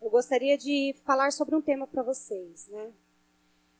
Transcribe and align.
eu 0.00 0.08
gostaria 0.08 0.56
de 0.56 0.94
falar 1.04 1.32
sobre 1.32 1.54
um 1.54 1.60
tema 1.60 1.86
para 1.86 2.02
vocês, 2.02 2.66
né? 2.68 2.92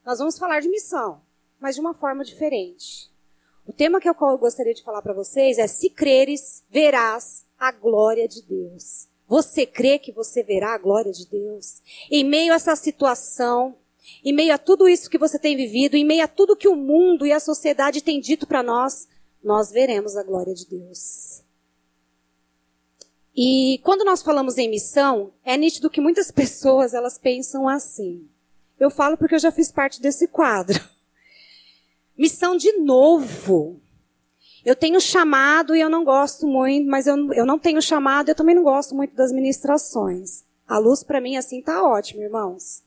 Nós 0.05 0.19
vamos 0.19 0.39
falar 0.39 0.61
de 0.61 0.69
missão, 0.69 1.23
mas 1.59 1.75
de 1.75 1.81
uma 1.81 1.95
forma 1.95 2.25
diferente. 2.25 3.11
O 3.67 3.73
tema 3.73 4.01
que 4.01 4.09
eu 4.09 4.15
gostaria 4.39 4.75
de 4.75 4.83
falar 4.83 5.03
para 5.03 5.15
vocês 5.15 5.59
é: 5.59 5.67
se 5.67 5.89
creres, 5.91 6.65
verás 6.71 7.47
a 7.59 7.73
glória 7.73 8.27
de 8.27 8.43
Deus. 8.43 9.09
Você 9.29 9.65
crê 9.65 9.99
que 9.99 10.13
você 10.13 10.43
verá 10.43 10.75
a 10.75 10.79
glória 10.79 11.13
de 11.13 11.27
Deus? 11.27 11.81
Em 12.11 12.25
meio 12.25 12.53
a 12.53 12.57
essa 12.57 12.75
situação, 12.75 13.77
em 14.25 14.33
meio 14.33 14.53
a 14.53 14.59
tudo 14.59 14.89
isso 14.89 15.09
que 15.09 15.19
você 15.19 15.39
tem 15.39 15.57
vivido, 15.57 15.95
em 15.97 16.05
meio 16.05 16.25
a 16.25 16.29
tudo 16.29 16.57
que 16.57 16.67
o 16.67 16.75
mundo 16.75 17.25
e 17.25 17.33
a 17.33 17.39
sociedade 17.39 18.03
têm 18.03 18.21
dito 18.21 18.47
para 18.47 18.63
nós, 18.63 19.07
nós 19.43 19.71
veremos 19.71 20.17
a 20.17 20.25
glória 20.25 20.53
de 20.53 20.67
Deus. 20.67 21.45
E 23.43 23.81
quando 23.83 24.05
nós 24.05 24.21
falamos 24.21 24.59
em 24.59 24.69
missão, 24.69 25.33
é 25.43 25.57
nítido 25.57 25.89
que 25.89 25.99
muitas 25.99 26.29
pessoas 26.31 26.93
elas 26.93 27.17
pensam 27.17 27.67
assim. 27.67 28.29
Eu 28.79 28.91
falo 28.91 29.17
porque 29.17 29.35
eu 29.35 29.39
já 29.39 29.51
fiz 29.51 29.73
parte 29.73 29.99
desse 29.99 30.29
quadro. 30.29 30.79
Missão 32.19 32.55
de 32.55 32.71
novo. 32.73 33.81
Eu 34.63 34.77
tenho 34.77 35.01
chamado 35.01 35.75
e 35.75 35.81
eu 35.81 35.89
não 35.89 36.05
gosto 36.05 36.47
muito, 36.47 36.87
mas 36.87 37.07
eu, 37.07 37.33
eu 37.33 37.47
não 37.47 37.59
tenho 37.59 37.81
chamado, 37.81 38.29
eu 38.29 38.35
também 38.35 38.55
não 38.55 38.63
gosto 38.63 38.95
muito 38.95 39.15
das 39.15 39.33
ministrações. 39.33 40.45
A 40.69 40.77
luz 40.77 41.03
para 41.03 41.19
mim 41.19 41.39
assim 41.39 41.63
tá 41.63 41.83
ótima, 41.83 42.23
irmãos. 42.23 42.83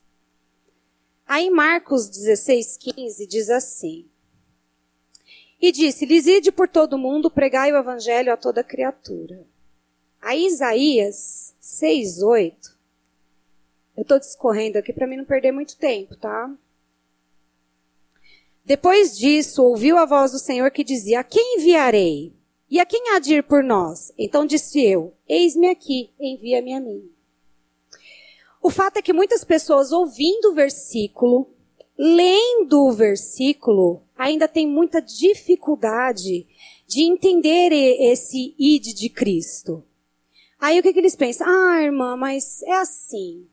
Aí 1.25 1.49
Marcos 1.49 2.07
16, 2.07 2.77
15 2.77 3.25
diz 3.25 3.49
assim: 3.49 4.05
E 5.59 5.71
disse: 5.71 6.05
Lhes 6.05 6.27
ide 6.27 6.51
por 6.51 6.69
todo 6.69 6.95
mundo, 6.95 7.31
pregai 7.31 7.73
o 7.73 7.77
evangelho 7.77 8.31
a 8.31 8.37
toda 8.37 8.63
criatura. 8.63 9.51
Aí 10.23 10.45
Isaías 10.45 11.53
6:8. 11.59 12.55
Eu 13.95 14.03
estou 14.03 14.17
discorrendo 14.17 14.77
aqui 14.77 14.93
para 14.93 15.05
mim 15.05 15.17
não 15.17 15.25
perder 15.25 15.51
muito 15.51 15.77
tempo, 15.77 16.15
tá? 16.15 16.49
Depois 18.63 19.17
disso, 19.17 19.61
ouviu 19.61 19.97
a 19.97 20.05
voz 20.05 20.31
do 20.31 20.39
Senhor 20.39 20.71
que 20.71 20.81
dizia: 20.81 21.19
A 21.19 21.23
quem 21.25 21.57
enviarei? 21.57 22.33
E 22.69 22.79
a 22.79 22.85
quem 22.85 23.09
há 23.09 23.19
de 23.19 23.35
ir 23.35 23.43
por 23.43 23.61
nós? 23.61 24.13
Então 24.17 24.45
disse 24.45 24.81
eu: 24.81 25.13
Eis-me 25.27 25.67
aqui, 25.67 26.09
envia-me 26.17 26.73
a 26.73 26.79
mim. 26.79 27.11
O 28.61 28.69
fato 28.69 28.95
é 28.95 29.01
que 29.01 29.11
muitas 29.11 29.43
pessoas 29.43 29.91
ouvindo 29.91 30.51
o 30.51 30.53
versículo, 30.53 31.49
lendo 31.97 32.85
o 32.85 32.93
versículo, 32.93 34.01
ainda 34.17 34.47
têm 34.47 34.65
muita 34.65 35.01
dificuldade 35.01 36.47
de 36.87 37.03
entender 37.03 37.73
esse 37.73 38.55
id 38.57 38.93
de 38.95 39.09
Cristo. 39.09 39.83
Aí 40.63 40.79
o 40.79 40.81
que, 40.81 40.93
que 40.93 40.99
eles 40.99 41.13
pensam? 41.13 41.45
Ah, 41.45 41.83
irmã, 41.83 42.15
mas 42.15 42.63
é 42.63 42.71
assim. 42.77 43.45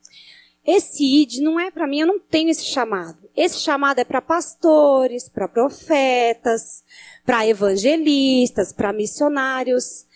Esse 0.65 1.03
id 1.03 1.41
não 1.41 1.59
é 1.59 1.69
para 1.69 1.85
mim, 1.85 1.99
eu 1.99 2.07
não 2.07 2.21
tenho 2.21 2.51
esse 2.51 2.63
chamado. 2.63 3.29
Esse 3.37 3.59
chamado 3.59 3.99
é 3.99 4.05
para 4.05 4.23
pastores, 4.23 5.29
para 5.29 5.49
profetas, 5.49 6.85
para 7.27 7.45
evangelistas, 7.49 8.73
para 8.73 8.93
missionários. 8.93 10.07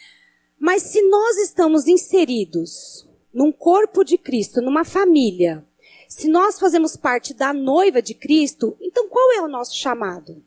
Mas 0.57 0.85
se 0.85 1.03
nós 1.03 1.37
estamos 1.39 1.89
inseridos 1.89 3.05
num 3.33 3.51
corpo 3.51 4.05
de 4.05 4.17
Cristo, 4.17 4.63
numa 4.63 4.85
família, 4.85 5.67
se 6.09 6.29
nós 6.29 6.61
fazemos 6.61 6.97
parte 6.97 7.35
da 7.35 7.53
noiva 7.53 8.01
de 8.01 8.15
Cristo, 8.15 8.77
então 8.81 9.09
qual 9.09 9.33
é 9.33 9.41
o 9.41 9.49
nosso 9.49 9.77
chamado? 9.77 10.45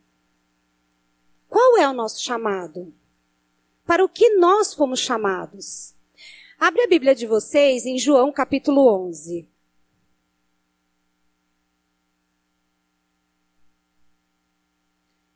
Qual 1.49 1.77
é 1.77 1.89
o 1.89 1.93
nosso 1.93 2.23
chamado? 2.23 2.93
Para 3.85 4.05
o 4.05 4.07
que 4.07 4.37
nós 4.37 4.73
fomos 4.73 5.01
chamados? 5.01 5.96
Abre 6.59 6.81
a 6.81 6.87
Bíblia 6.87 7.13
de 7.13 7.27
vocês 7.27 7.85
em 7.85 7.99
João 7.99 8.31
capítulo 8.31 8.91
11. 9.07 9.47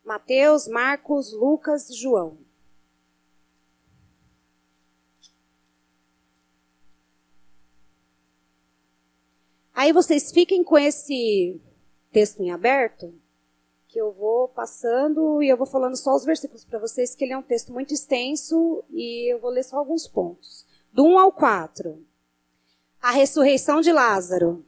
Mateus, 0.04 0.68
Marcos, 0.68 1.32
Lucas, 1.32 1.96
João. 1.96 2.40
Aí 9.76 9.94
vocês 9.94 10.32
fiquem 10.32 10.64
com 10.64 10.78
esse 10.78 11.62
texto 12.12 12.42
em 12.42 12.50
aberto, 12.50 13.14
que 13.88 14.02
eu 14.02 14.12
vou 14.12 14.48
passando 14.48 15.42
e 15.44 15.50
eu 15.50 15.56
vou 15.56 15.68
falando 15.68 15.96
só 15.96 16.16
os 16.16 16.26
versículos 16.26 16.66
para 16.66 16.80
vocês, 16.80 17.14
que 17.14 17.24
ele 17.24 17.34
é 17.34 17.38
um 17.38 17.44
texto 17.44 17.72
muito 17.72 17.94
extenso 17.94 18.84
e 18.90 19.32
eu 19.32 19.40
vou 19.40 19.52
ler 19.52 19.64
só 19.64 19.78
alguns 19.78 20.08
pontos 20.08 20.71
do 20.94 21.06
1 21.06 21.20
ao 21.20 21.32
4. 21.32 22.06
A 23.02 23.12
ressurreição 23.12 23.80
de 23.80 23.94
Lázaro. 23.94 24.66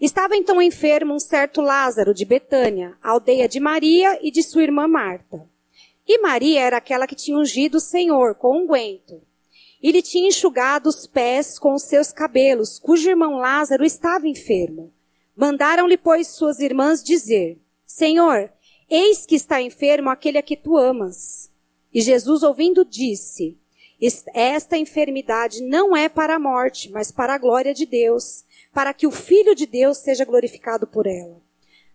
Estava 0.00 0.36
então 0.36 0.62
enfermo 0.62 1.12
um 1.12 1.18
certo 1.18 1.60
Lázaro 1.60 2.14
de 2.14 2.24
Betânia, 2.24 2.96
aldeia 3.02 3.48
de 3.48 3.58
Maria 3.58 4.16
e 4.22 4.30
de 4.30 4.44
sua 4.44 4.62
irmã 4.62 4.86
Marta. 4.86 5.50
E 6.06 6.18
Maria 6.18 6.60
era 6.60 6.76
aquela 6.76 7.06
que 7.06 7.16
tinha 7.16 7.36
ungido 7.36 7.78
o 7.78 7.80
Senhor 7.80 8.36
com 8.36 8.62
unguento. 8.62 9.20
E 9.82 9.90
lhe 9.90 10.02
tinha 10.02 10.28
enxugado 10.28 10.88
os 10.88 11.04
pés 11.04 11.58
com 11.58 11.74
os 11.74 11.82
seus 11.82 12.12
cabelos, 12.12 12.78
cujo 12.78 13.10
irmão 13.10 13.38
Lázaro 13.38 13.84
estava 13.84 14.28
enfermo. 14.28 14.92
Mandaram-lhe, 15.34 15.96
pois, 15.96 16.28
suas 16.28 16.60
irmãs 16.60 17.02
dizer: 17.02 17.58
Senhor, 17.84 18.52
eis 18.88 19.26
que 19.26 19.34
está 19.34 19.60
enfermo 19.60 20.10
aquele 20.10 20.38
a 20.38 20.42
que 20.42 20.56
tu 20.56 20.76
amas. 20.76 21.50
E 21.92 22.00
Jesus, 22.00 22.44
ouvindo, 22.44 22.84
disse: 22.84 23.58
esta 24.34 24.76
enfermidade 24.76 25.62
não 25.62 25.96
é 25.96 26.08
para 26.08 26.36
a 26.36 26.38
morte, 26.38 26.90
mas 26.90 27.10
para 27.10 27.34
a 27.34 27.38
glória 27.38 27.72
de 27.72 27.86
Deus, 27.86 28.44
para 28.72 28.92
que 28.92 29.06
o 29.06 29.10
Filho 29.10 29.54
de 29.54 29.66
Deus 29.66 29.98
seja 29.98 30.24
glorificado 30.24 30.86
por 30.86 31.06
ela. 31.06 31.40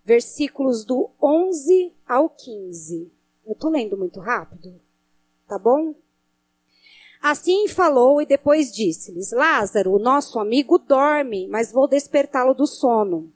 Versículos 0.03 0.85
do 0.85 1.09
11 1.21 1.93
ao 2.07 2.29
15. 2.29 3.11
Eu 3.45 3.53
estou 3.53 3.69
lendo 3.69 3.97
muito 3.97 4.19
rápido, 4.19 4.79
tá 5.47 5.57
bom? 5.59 5.93
Assim 7.21 7.67
falou 7.67 8.21
e 8.21 8.25
depois 8.25 8.71
disse-lhes: 8.71 9.31
Lázaro, 9.31 9.93
o 9.93 9.99
nosso 9.99 10.39
amigo, 10.39 10.77
dorme, 10.77 11.47
mas 11.47 11.71
vou 11.71 11.87
despertá-lo 11.87 12.53
do 12.53 12.65
sono. 12.65 13.31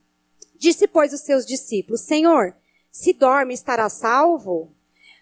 Disse, 0.56 0.88
pois, 0.88 1.12
os 1.12 1.20
seus 1.20 1.44
discípulos: 1.44 2.00
Senhor, 2.00 2.56
se 2.90 3.12
dorme, 3.12 3.52
estará 3.52 3.88
salvo? 3.90 4.73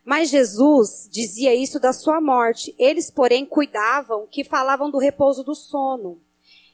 Mas 0.04 0.30
Jesus 0.30 1.08
dizia 1.10 1.54
isso 1.54 1.78
da 1.78 1.92
sua 1.92 2.20
morte. 2.20 2.74
Eles, 2.78 3.10
porém, 3.10 3.46
cuidavam 3.46 4.26
que 4.26 4.42
falavam 4.42 4.90
do 4.90 4.98
repouso 4.98 5.44
do 5.44 5.54
sono. 5.54 6.20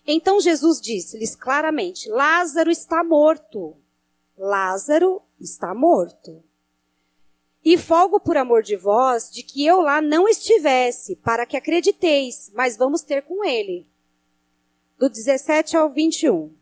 Então 0.07 0.41
Jesus 0.41 0.81
disse-lhes 0.81 1.37
claramente: 1.37 2.09
Lázaro 2.09 2.71
está 2.71 3.05
morto. 3.05 3.77
Lázaro 4.37 5.21
está 5.39 5.75
morto. 5.75 6.43
E 7.63 7.77
folgo 7.77 8.19
por 8.19 8.37
amor 8.37 8.63
de 8.63 8.77
vós 8.77 9.31
de 9.31 9.43
que 9.43 9.67
eu 9.67 9.81
lá 9.81 10.01
não 10.01 10.27
estivesse, 10.27 11.17
para 11.17 11.45
que 11.45 11.57
acrediteis, 11.57 12.51
mas 12.55 12.77
vamos 12.77 13.03
ter 13.03 13.23
com 13.23 13.45
ele. 13.45 13.87
Do 14.97 15.11
17 15.11 15.77
ao 15.77 15.91
21. 15.91 16.57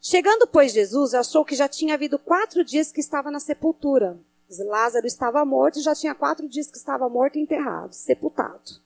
Chegando, 0.00 0.46
pois, 0.46 0.72
Jesus, 0.72 1.14
achou 1.14 1.44
que 1.44 1.54
já 1.54 1.68
tinha 1.68 1.94
havido 1.94 2.18
quatro 2.18 2.64
dias 2.64 2.90
que 2.90 3.00
estava 3.00 3.30
na 3.30 3.38
sepultura. 3.38 4.18
Lázaro 4.58 5.06
estava 5.06 5.44
morto 5.44 5.78
e 5.78 5.82
já 5.82 5.94
tinha 5.94 6.14
quatro 6.14 6.48
dias 6.48 6.70
que 6.70 6.76
estava 6.76 7.08
morto 7.08 7.36
e 7.36 7.42
enterrado, 7.42 7.94
sepultado. 7.94 8.80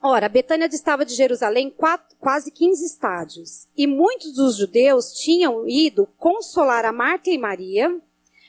Ora, 0.00 0.28
Betânia 0.28 0.68
distava 0.68 1.04
de 1.04 1.14
Jerusalém 1.14 1.70
quatro, 1.70 2.16
quase 2.18 2.50
15 2.50 2.84
estádios, 2.84 3.68
e 3.76 3.86
muitos 3.86 4.34
dos 4.34 4.56
judeus 4.56 5.12
tinham 5.12 5.68
ido 5.68 6.08
consolar 6.18 6.84
a 6.84 6.92
Marta 6.92 7.30
e 7.30 7.38
Maria 7.38 8.00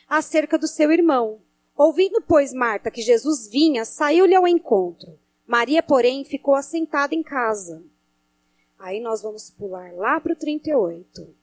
acerca 0.09 0.57
do 0.57 0.67
seu 0.67 0.91
irmão. 0.91 1.41
Ouvindo, 1.77 2.21
pois, 2.21 2.53
Marta 2.53 2.89
que 2.89 3.03
Jesus 3.03 3.47
vinha, 3.47 3.85
saiu-lhe 3.85 4.33
ao 4.33 4.47
encontro. 4.47 5.19
Maria, 5.45 5.83
porém, 5.83 6.23
ficou 6.25 6.55
assentada 6.55 7.13
em 7.13 7.21
casa. 7.21 7.83
Aí 8.79 8.99
nós 8.99 9.21
vamos 9.21 9.51
pular 9.51 9.93
lá 9.93 10.19
para 10.19 10.33
o 10.33 10.35
38. 10.35 11.35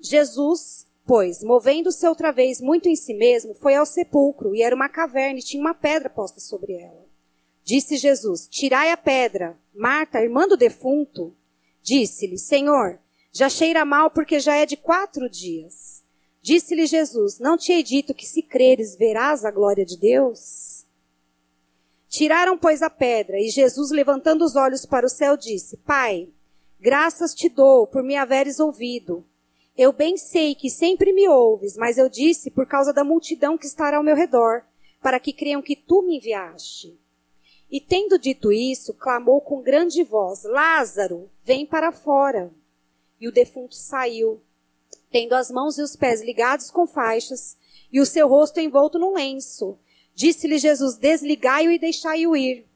Jesus 0.00 0.87
Pois, 1.08 1.42
movendo-se 1.42 2.06
outra 2.06 2.30
vez 2.30 2.60
muito 2.60 2.86
em 2.86 2.94
si 2.94 3.14
mesmo, 3.14 3.54
foi 3.54 3.74
ao 3.74 3.86
sepulcro, 3.86 4.54
e 4.54 4.60
era 4.60 4.76
uma 4.76 4.90
caverna, 4.90 5.38
e 5.38 5.42
tinha 5.42 5.58
uma 5.58 5.72
pedra 5.72 6.10
posta 6.10 6.38
sobre 6.38 6.74
ela. 6.74 7.02
Disse 7.64 7.96
Jesus: 7.96 8.46
Tirai 8.46 8.90
a 8.90 8.96
pedra. 8.96 9.58
Marta, 9.74 10.20
irmã 10.20 10.46
do 10.46 10.54
defunto, 10.54 11.34
disse-lhe: 11.82 12.36
Senhor, 12.36 13.00
já 13.32 13.48
cheira 13.48 13.86
mal 13.86 14.10
porque 14.10 14.38
já 14.38 14.54
é 14.56 14.66
de 14.66 14.76
quatro 14.76 15.30
dias. 15.30 16.04
Disse-lhe 16.42 16.84
Jesus: 16.84 17.38
Não 17.38 17.56
te 17.56 17.72
hei 17.72 17.82
dito 17.82 18.12
que 18.12 18.26
se 18.26 18.42
creres 18.42 18.94
verás 18.94 19.46
a 19.46 19.50
glória 19.50 19.86
de 19.86 19.96
Deus? 19.96 20.84
Tiraram, 22.06 22.58
pois, 22.58 22.82
a 22.82 22.90
pedra, 22.90 23.40
e 23.40 23.48
Jesus, 23.48 23.90
levantando 23.90 24.44
os 24.44 24.56
olhos 24.56 24.84
para 24.84 25.06
o 25.06 25.10
céu, 25.10 25.38
disse: 25.38 25.78
Pai, 25.78 26.28
graças 26.78 27.34
te 27.34 27.48
dou 27.48 27.86
por 27.86 28.02
me 28.02 28.14
haveres 28.14 28.60
ouvido. 28.60 29.24
Eu 29.78 29.92
bem 29.92 30.16
sei 30.16 30.56
que 30.56 30.68
sempre 30.68 31.12
me 31.12 31.28
ouves, 31.28 31.76
mas 31.76 31.98
eu 31.98 32.08
disse 32.08 32.50
por 32.50 32.66
causa 32.66 32.92
da 32.92 33.04
multidão 33.04 33.56
que 33.56 33.64
estará 33.64 33.98
ao 33.98 34.02
meu 34.02 34.16
redor, 34.16 34.64
para 35.00 35.20
que 35.20 35.32
creiam 35.32 35.62
que 35.62 35.76
tu 35.76 36.02
me 36.02 36.16
enviaste. 36.16 36.98
E 37.70 37.80
tendo 37.80 38.18
dito 38.18 38.50
isso, 38.50 38.92
clamou 38.92 39.40
com 39.40 39.62
grande 39.62 40.02
voz: 40.02 40.42
Lázaro, 40.42 41.30
vem 41.44 41.64
para 41.64 41.92
fora. 41.92 42.52
E 43.20 43.28
o 43.28 43.32
defunto 43.32 43.76
saiu, 43.76 44.40
tendo 45.12 45.34
as 45.34 45.48
mãos 45.48 45.78
e 45.78 45.82
os 45.82 45.94
pés 45.94 46.22
ligados 46.22 46.72
com 46.72 46.84
faixas, 46.84 47.56
e 47.92 48.00
o 48.00 48.06
seu 48.06 48.26
rosto 48.26 48.58
envolto 48.58 48.98
num 48.98 49.14
lenço. 49.14 49.78
Disse-lhe 50.12 50.58
Jesus: 50.58 50.96
Desligai-o 50.96 51.70
e 51.70 51.78
deixai-o 51.78 52.34
ir. 52.34 52.66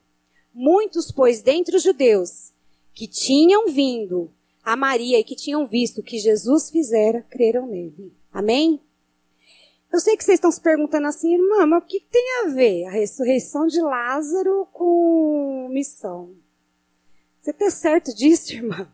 Muitos, 0.53 1.11
pois, 1.11 1.41
dentre 1.41 1.75
os 1.75 1.83
judeus, 1.83 2.53
que 2.93 3.07
tinham 3.07 3.67
vindo 3.67 4.31
a 4.63 4.75
Maria 4.75 5.19
e 5.19 5.23
que 5.23 5.35
tinham 5.35 5.67
visto 5.67 5.99
o 5.99 6.03
que 6.03 6.17
Jesus 6.17 6.69
fizera, 6.69 7.25
creram 7.29 7.67
nele. 7.67 8.15
Amém? 8.31 8.81
Eu 9.91 9.99
sei 9.99 10.17
que 10.17 10.23
vocês 10.23 10.37
estão 10.37 10.51
se 10.51 10.59
perguntando 10.59 11.05
assim, 11.07 11.35
irmã, 11.35 11.67
mas 11.67 11.83
o 11.83 11.85
que 11.85 11.99
tem 11.99 12.25
a 12.41 12.47
ver 12.49 12.85
a 12.85 12.91
ressurreição 12.91 13.67
de 13.67 13.79
Lázaro 13.79 14.67
com 14.71 15.67
missão? 15.69 16.35
Você 17.39 17.51
está 17.51 17.69
certo 17.69 18.15
disso, 18.15 18.53
irmã? 18.55 18.91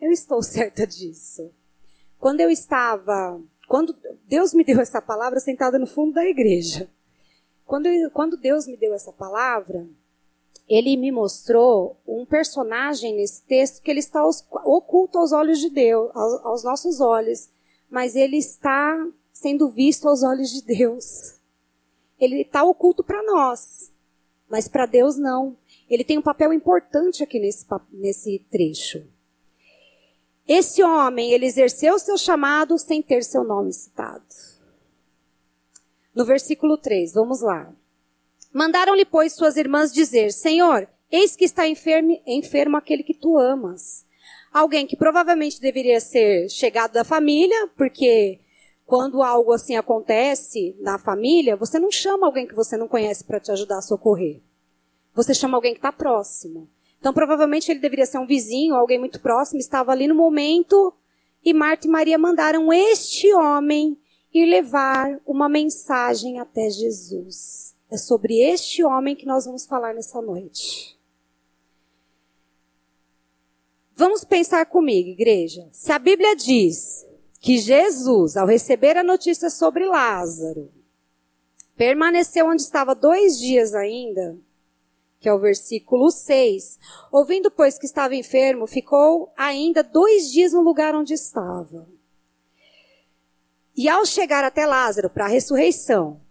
Eu 0.00 0.12
estou 0.12 0.42
certa 0.42 0.86
disso. 0.86 1.50
Quando 2.18 2.40
eu 2.40 2.48
estava, 2.48 3.38
quando 3.68 3.94
Deus 4.26 4.54
me 4.54 4.64
deu 4.64 4.80
essa 4.80 5.02
palavra 5.02 5.40
sentada 5.40 5.78
no 5.78 5.86
fundo 5.86 6.14
da 6.14 6.24
igreja, 6.24 6.88
quando, 7.66 7.86
eu, 7.86 8.10
quando 8.10 8.36
Deus 8.36 8.66
me 8.66 8.76
deu 8.76 8.94
essa 8.94 9.12
palavra, 9.12 9.86
ele 10.68 10.96
me 10.96 11.12
mostrou 11.12 11.96
um 12.06 12.24
personagem 12.24 13.14
nesse 13.14 13.42
texto 13.42 13.82
que 13.82 13.90
ele 13.90 14.00
está 14.00 14.24
oculto 14.64 15.18
aos 15.18 15.32
olhos 15.32 15.58
de 15.58 15.68
Deus, 15.68 16.10
aos, 16.14 16.64
nossos 16.64 17.00
olhos, 17.00 17.50
mas 17.90 18.16
ele 18.16 18.38
está 18.38 19.06
sendo 19.32 19.68
visto 19.68 20.08
aos 20.08 20.22
olhos 20.22 20.50
de 20.50 20.62
Deus. 20.62 21.34
Ele 22.18 22.42
está 22.42 22.64
oculto 22.64 23.04
para 23.04 23.22
nós, 23.22 23.92
mas 24.48 24.66
para 24.66 24.86
Deus 24.86 25.16
não. 25.16 25.56
Ele 25.88 26.04
tem 26.04 26.16
um 26.16 26.22
papel 26.22 26.52
importante 26.52 27.22
aqui 27.22 27.38
nesse, 27.38 27.66
nesse 27.92 28.38
trecho. 28.50 29.06
Esse 30.46 30.82
homem, 30.82 31.32
ele 31.32 31.46
exerceu 31.46 31.98
seu 31.98 32.16
chamado 32.16 32.78
sem 32.78 33.02
ter 33.02 33.22
seu 33.22 33.44
nome 33.44 33.72
citado. 33.72 34.24
No 36.14 36.24
versículo 36.24 36.78
3, 36.78 37.12
vamos 37.12 37.40
lá. 37.40 37.72
Mandaram-lhe, 38.54 39.04
pois, 39.04 39.32
suas 39.32 39.56
irmãs 39.56 39.92
dizer: 39.92 40.32
Senhor, 40.32 40.88
eis 41.10 41.34
que 41.34 41.44
está 41.44 41.66
enfermo, 41.66 42.22
enfermo 42.24 42.76
aquele 42.76 43.02
que 43.02 43.12
tu 43.12 43.36
amas. 43.36 44.06
Alguém 44.52 44.86
que 44.86 44.96
provavelmente 44.96 45.60
deveria 45.60 45.98
ser 45.98 46.48
chegado 46.48 46.92
da 46.92 47.02
família, 47.02 47.68
porque 47.76 48.38
quando 48.86 49.24
algo 49.24 49.52
assim 49.52 49.74
acontece 49.74 50.76
na 50.78 51.00
família, 51.00 51.56
você 51.56 51.80
não 51.80 51.90
chama 51.90 52.26
alguém 52.26 52.46
que 52.46 52.54
você 52.54 52.76
não 52.76 52.86
conhece 52.86 53.24
para 53.24 53.40
te 53.40 53.50
ajudar 53.50 53.78
a 53.78 53.82
socorrer. 53.82 54.40
Você 55.12 55.34
chama 55.34 55.56
alguém 55.56 55.72
que 55.72 55.78
está 55.78 55.90
próximo. 55.90 56.70
Então, 57.00 57.12
provavelmente 57.12 57.70
ele 57.70 57.80
deveria 57.80 58.06
ser 58.06 58.18
um 58.18 58.26
vizinho, 58.26 58.76
alguém 58.76 59.00
muito 59.00 59.20
próximo, 59.20 59.58
estava 59.58 59.90
ali 59.90 60.06
no 60.06 60.14
momento, 60.14 60.94
e 61.44 61.52
Marta 61.52 61.88
e 61.88 61.90
Maria 61.90 62.16
mandaram 62.16 62.72
este 62.72 63.34
homem 63.34 63.98
ir 64.32 64.46
levar 64.46 65.20
uma 65.26 65.48
mensagem 65.48 66.38
até 66.38 66.70
Jesus. 66.70 67.73
É 67.94 67.96
sobre 67.96 68.40
este 68.40 68.82
homem 68.82 69.14
que 69.14 69.24
nós 69.24 69.44
vamos 69.44 69.66
falar 69.66 69.94
nessa 69.94 70.20
noite. 70.20 70.98
Vamos 73.94 74.24
pensar 74.24 74.66
comigo, 74.66 75.10
igreja. 75.10 75.68
Se 75.70 75.92
a 75.92 75.98
Bíblia 76.00 76.34
diz 76.34 77.06
que 77.40 77.56
Jesus, 77.56 78.36
ao 78.36 78.48
receber 78.48 78.96
a 78.96 79.04
notícia 79.04 79.48
sobre 79.48 79.86
Lázaro, 79.86 80.72
permaneceu 81.76 82.48
onde 82.48 82.62
estava 82.62 82.96
dois 82.96 83.38
dias 83.38 83.76
ainda, 83.76 84.36
que 85.20 85.28
é 85.28 85.32
o 85.32 85.38
versículo 85.38 86.10
6. 86.10 86.80
Ouvindo, 87.12 87.48
pois, 87.48 87.78
que 87.78 87.86
estava 87.86 88.16
enfermo, 88.16 88.66
ficou 88.66 89.32
ainda 89.36 89.84
dois 89.84 90.32
dias 90.32 90.52
no 90.52 90.62
lugar 90.62 90.96
onde 90.96 91.14
estava. 91.14 91.88
E 93.76 93.88
ao 93.88 94.04
chegar 94.04 94.42
até 94.42 94.66
Lázaro 94.66 95.08
para 95.08 95.26
a 95.26 95.28
ressurreição, 95.28 96.23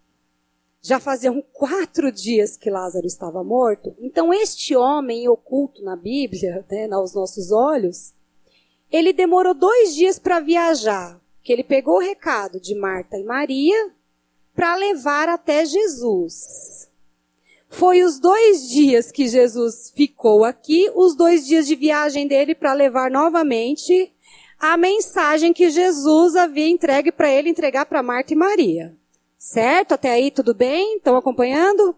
já 0.83 0.99
faziam 0.99 1.41
quatro 1.53 2.11
dias 2.11 2.57
que 2.57 2.69
Lázaro 2.69 3.07
estava 3.07 3.41
morto. 3.41 3.95
Então, 3.99 4.33
este 4.33 4.75
homem 4.75 5.29
oculto 5.29 5.81
na 5.81 5.95
Bíblia, 5.95 6.65
né, 6.69 6.89
aos 6.91 7.15
nossos 7.15 7.53
olhos, 7.53 8.13
ele 8.91 9.13
demorou 9.13 9.53
dois 9.53 9.95
dias 9.95 10.19
para 10.19 10.41
viajar. 10.41 11.21
Que 11.41 11.53
ele 11.53 11.63
pegou 11.63 11.95
o 11.95 12.01
recado 12.01 12.59
de 12.59 12.75
Marta 12.75 13.17
e 13.17 13.23
Maria 13.23 13.91
para 14.53 14.75
levar 14.75 15.29
até 15.29 15.65
Jesus. 15.65 16.89
Foi 17.69 18.03
os 18.03 18.19
dois 18.19 18.69
dias 18.69 19.11
que 19.11 19.27
Jesus 19.27 19.91
ficou 19.95 20.43
aqui, 20.43 20.91
os 20.93 21.15
dois 21.15 21.45
dias 21.45 21.65
de 21.65 21.75
viagem 21.75 22.27
dele 22.27 22.53
para 22.53 22.73
levar 22.73 23.09
novamente 23.09 24.13
a 24.59 24.77
mensagem 24.77 25.51
que 25.51 25.69
Jesus 25.69 26.35
havia 26.35 26.67
entregue 26.67 27.11
para 27.11 27.31
ele 27.31 27.49
entregar 27.49 27.85
para 27.85 28.03
Marta 28.03 28.33
e 28.33 28.35
Maria. 28.35 28.95
Certo? 29.43 29.91
Até 29.91 30.09
aí 30.09 30.31
tudo 30.31 30.53
bem? 30.53 30.95
Estão 30.95 31.17
acompanhando? 31.17 31.97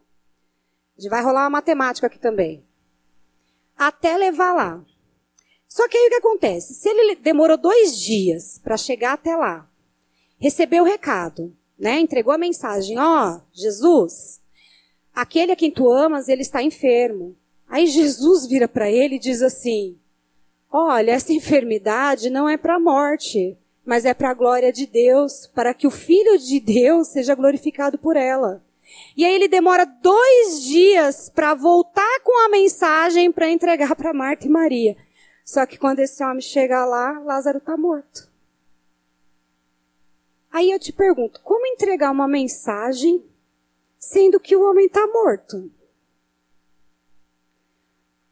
A 0.98 1.00
gente 1.00 1.12
vai 1.12 1.22
rolar 1.22 1.44
uma 1.44 1.52
matemática 1.52 2.08
aqui 2.08 2.18
também. 2.18 2.66
Até 3.78 4.18
levar 4.18 4.52
lá. 4.54 4.84
Só 5.68 5.88
que 5.88 5.96
aí 5.96 6.08
o 6.08 6.10
que 6.10 6.16
acontece? 6.16 6.74
Se 6.74 6.90
ele 6.90 7.16
demorou 7.18 7.56
dois 7.56 8.00
dias 8.00 8.58
para 8.58 8.78
chegar 8.78 9.14
até 9.14 9.36
lá, 9.36 9.70
recebeu 10.40 10.82
o 10.84 10.88
recado, 10.88 11.56
né? 11.78 12.00
Entregou 12.00 12.34
a 12.34 12.38
mensagem, 12.38 12.98
ó, 12.98 13.36
oh, 13.36 13.42
Jesus, 13.54 14.42
aquele 15.14 15.52
a 15.52 15.56
quem 15.56 15.70
tu 15.70 15.88
amas, 15.92 16.28
ele 16.28 16.42
está 16.42 16.64
enfermo. 16.64 17.38
Aí 17.68 17.86
Jesus 17.86 18.48
vira 18.48 18.68
para 18.68 18.90
ele 18.90 19.18
e 19.18 19.20
diz 19.20 19.44
assim: 19.44 20.00
Olha, 20.72 21.12
essa 21.12 21.32
enfermidade 21.32 22.32
não 22.32 22.50
é 22.50 22.58
para 22.58 22.78
a 22.78 22.80
morte, 22.80 23.56
mas 23.86 24.04
é 24.04 24.14
para 24.14 24.32
a 24.32 24.34
glória 24.34 24.74
de 24.74 24.88
Deus, 24.88 25.48
para 25.48 25.74
que 25.74 25.86
o 25.86 25.92
Filho 25.92 26.38
de 26.40 26.60
Deus 26.60 27.10
seja 27.10 27.36
glorificado 27.36 27.98
por 27.98 28.18
ela. 28.18 28.64
E 29.16 29.24
aí 29.24 29.34
ele 29.34 29.48
demora 29.48 29.86
dois 29.86 30.64
dias 30.64 31.30
para 31.30 31.54
voltar 31.54 32.20
com 32.24 32.46
a 32.46 32.50
mensagem 32.50 33.32
para 33.32 33.50
entregar 33.50 33.96
para 33.96 34.14
Marta 34.14 34.48
e 34.48 34.50
Maria. 34.50 34.98
Só 35.44 35.66
que 35.66 35.78
quando 35.78 36.00
esse 36.00 36.24
homem 36.24 36.42
chega 36.42 36.86
lá, 36.86 37.20
Lázaro 37.20 37.60
está 37.60 37.78
morto. 37.78 38.28
Aí 40.52 40.72
eu 40.72 40.80
te 40.80 40.92
pergunto, 40.92 41.40
como 41.42 41.68
entregar 41.68 42.12
uma 42.12 42.28
mensagem 42.28 43.24
sendo 44.00 44.40
que 44.40 44.56
o 44.56 44.68
homem 44.68 44.88
está 44.88 45.06
morto? 45.06 45.72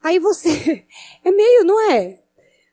Aí 0.01 0.19
você, 0.19 0.85
é 1.23 1.31
meio, 1.31 1.63
não 1.63 1.91
é? 1.91 2.19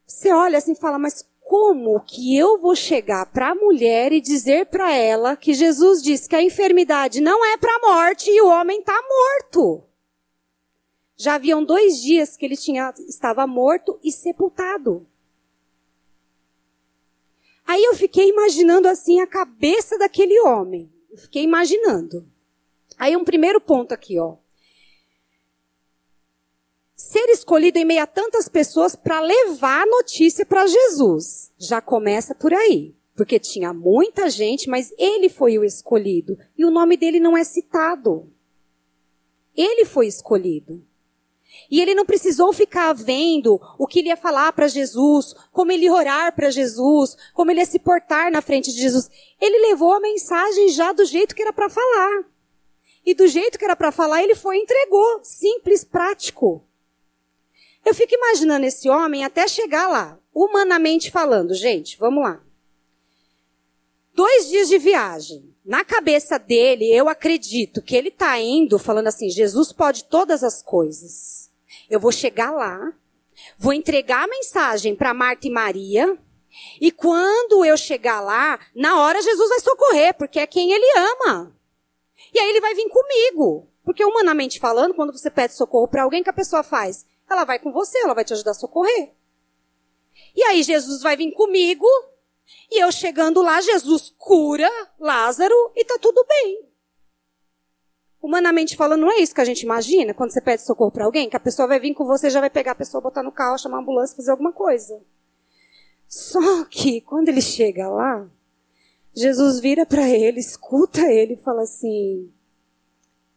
Você 0.07 0.33
olha 0.33 0.59
assim 0.59 0.73
e 0.73 0.77
fala, 0.77 0.99
mas 0.99 1.25
como 1.51 1.99
que 1.99 2.37
eu 2.37 2.59
vou 2.59 2.77
chegar 2.77 3.27
para 3.27 3.51
a 3.51 3.55
mulher 3.57 4.13
e 4.13 4.21
dizer 4.21 4.67
para 4.67 4.95
ela 4.95 5.35
que 5.35 5.53
Jesus 5.53 6.01
disse 6.01 6.29
que 6.29 6.37
a 6.37 6.43
enfermidade 6.45 7.21
não 7.21 7.45
é 7.45 7.57
para 7.57 7.75
a 7.75 7.81
morte 7.81 8.31
e 8.31 8.41
o 8.41 8.47
homem 8.47 8.79
está 8.79 8.95
morto? 9.03 9.83
Já 11.17 11.35
haviam 11.35 11.65
dois 11.65 12.01
dias 12.01 12.37
que 12.37 12.47
ele 12.47 12.57
tinha, 12.57 12.95
estava 13.01 13.49
morto 13.49 13.99
e 14.01 14.13
sepultado. 14.13 15.05
Aí 17.67 17.83
eu 17.83 17.97
fiquei 17.97 18.29
imaginando 18.29 18.87
assim 18.87 19.21
a 19.21 19.27
cabeça 19.27 19.99
daquele 19.99 20.39
homem. 20.43 20.89
Eu 21.11 21.19
fiquei 21.19 21.43
imaginando. 21.43 22.31
Aí 22.97 23.17
um 23.17 23.25
primeiro 23.25 23.61
ponto 23.61 23.93
aqui, 23.93 24.21
ó 24.21 24.37
ser 27.01 27.31
escolhido 27.31 27.79
em 27.79 27.85
meio 27.85 28.03
a 28.03 28.07
tantas 28.07 28.47
pessoas 28.47 28.95
para 28.95 29.21
levar 29.21 29.85
a 29.85 29.87
notícia 29.87 30.45
para 30.45 30.67
Jesus. 30.67 31.51
Já 31.59 31.81
começa 31.81 32.35
por 32.35 32.53
aí. 32.53 32.95
Porque 33.17 33.39
tinha 33.39 33.73
muita 33.73 34.29
gente, 34.29 34.69
mas 34.69 34.93
ele 34.99 35.31
foi 35.31 35.59
o 35.59 35.65
escolhido. 35.65 36.37
E 36.59 36.65
o 36.65 36.71
nome 36.71 36.99
dele 36.99 37.19
não 37.19 37.35
é 37.35 37.43
citado. 37.43 38.31
Ele 39.57 39.87
foi 39.87 40.09
escolhido. 40.09 40.85
E 41.71 41.81
ele 41.81 41.95
não 41.95 42.05
precisou 42.05 42.53
ficar 42.53 42.93
vendo 42.93 43.59
o 43.79 43.87
que 43.87 44.01
ele 44.01 44.09
ia 44.09 44.17
falar 44.17 44.53
para 44.53 44.69
Jesus, 44.69 45.35
como 45.51 45.73
ele 45.73 45.87
ia 45.87 45.95
orar 45.95 46.35
para 46.35 46.51
Jesus, 46.51 47.17
como 47.33 47.51
ele 47.51 47.61
ia 47.61 47.67
se 47.67 47.79
portar 47.79 48.31
na 48.31 48.43
frente 48.43 48.71
de 48.73 48.79
Jesus. 48.79 49.11
Ele 49.41 49.69
levou 49.71 49.95
a 49.95 50.01
mensagem 50.01 50.69
já 50.69 50.93
do 50.93 51.07
jeito 51.07 51.35
que 51.35 51.43
era 51.43 51.53
para 51.53 51.71
falar. 51.71 52.25
E 53.07 53.15
do 53.15 53.27
jeito 53.27 53.59
que 53.59 53.65
era 53.65 53.75
para 53.75 53.91
falar, 53.91 54.23
ele 54.23 54.35
foi 54.35 54.59
e 54.59 54.63
entregou. 54.63 55.21
Simples, 55.23 55.83
prático. 55.83 56.67
Eu 57.85 57.95
fico 57.95 58.15
imaginando 58.15 58.67
esse 58.67 58.89
homem 58.89 59.25
até 59.25 59.49
chegar 59.49 59.89
lá, 59.89 60.19
humanamente 60.35 61.11
falando. 61.11 61.55
Gente, 61.55 61.99
vamos 61.99 62.23
lá. 62.23 62.41
Dois 64.15 64.49
dias 64.49 64.69
de 64.69 64.79
viagem. 64.79 65.55
Na 65.65 65.85
cabeça 65.85 66.39
dele, 66.39 66.87
eu 66.87 67.09
acredito 67.09 67.83
que 67.83 67.95
ele 67.95 68.09
está 68.09 68.39
indo 68.39 68.79
falando 68.79 69.07
assim: 69.07 69.29
Jesus 69.29 69.73
pode 69.73 70.05
todas 70.05 70.43
as 70.43 70.63
coisas. 70.63 71.51
Eu 71.89 72.01
vou 72.01 72.13
chegar 72.13 72.51
lá, 72.51 72.93
vou 73.59 73.73
entregar 73.73 74.25
a 74.25 74.29
mensagem 74.29 74.95
para 74.95 75.15
Marta 75.15 75.47
e 75.47 75.51
Maria, 75.51 76.19
e 76.81 76.91
quando 76.91 77.65
eu 77.65 77.77
chegar 77.77 78.21
lá, 78.21 78.59
na 78.75 79.01
hora 79.01 79.23
Jesus 79.23 79.49
vai 79.49 79.61
socorrer, 79.61 80.15
porque 80.15 80.41
é 80.41 80.47
quem 80.47 80.73
ele 80.73 80.99
ama. 80.99 81.55
E 82.33 82.39
aí 82.39 82.51
ele 82.51 82.61
vai 82.61 82.75
vir 82.75 82.89
comigo. 82.89 83.69
Porque 83.85 84.05
humanamente 84.05 84.61
falando, 84.61 84.95
quando 84.95 85.13
você 85.13 85.31
pede 85.31 85.55
socorro 85.55 85.89
para 85.89 86.03
alguém, 86.03 86.23
que 86.23 86.31
a 86.31 86.35
pessoa 86.35 86.63
faz? 86.63 87.07
Ela 87.31 87.45
vai 87.45 87.59
com 87.59 87.71
você, 87.71 87.99
ela 87.99 88.15
vai 88.15 88.25
te 88.25 88.33
ajudar 88.33 88.51
a 88.51 88.55
socorrer. 88.55 89.15
E 90.35 90.43
aí 90.43 90.63
Jesus 90.63 91.03
vai 91.03 91.17
vir 91.17 91.33
comigo, 91.33 91.87
e 92.71 92.83
eu 92.83 92.91
chegando 92.91 93.41
lá, 93.43 93.61
Jesus 93.61 94.13
cura 94.19 94.71
Lázaro 94.99 95.55
e 95.77 95.85
tá 95.85 95.99
tudo 96.01 96.25
bem. 96.27 96.69
Humanamente 98.21 98.77
falando, 98.77 99.03
não 99.03 99.13
é 99.13 99.19
isso 99.19 99.35
que 99.35 99.41
a 99.41 99.47
gente 99.47 99.63
imagina 99.63 100.13
quando 100.13 100.33
você 100.33 100.41
pede 100.41 100.63
socorro 100.63 100.91
para 100.91 101.07
alguém, 101.07 101.31
que 101.31 101.37
a 101.37 101.41
pessoa 101.41 101.67
vai 101.67 101.81
vir 101.81 101.95
com 101.95 102.05
você, 102.05 102.29
já 102.29 102.41
vai 102.41 102.51
pegar 102.51 102.73
a 102.73 102.75
pessoa, 102.75 103.01
botar 103.01 103.23
no 103.23 103.33
carro, 103.33 103.59
chamar 103.59 103.79
a 103.79 103.81
ambulância, 103.81 104.17
fazer 104.17 104.31
alguma 104.31 104.53
coisa. 104.53 105.01
Só 106.07 106.65
que 106.65 107.01
quando 107.01 107.29
ele 107.29 107.41
chega 107.41 107.89
lá, 107.89 108.29
Jesus 109.15 109.61
vira 109.61 109.87
para 109.87 110.09
ele, 110.09 110.41
escuta 110.41 111.01
ele 111.11 111.35
e 111.35 111.43
fala 111.43 111.63
assim: 111.63 112.31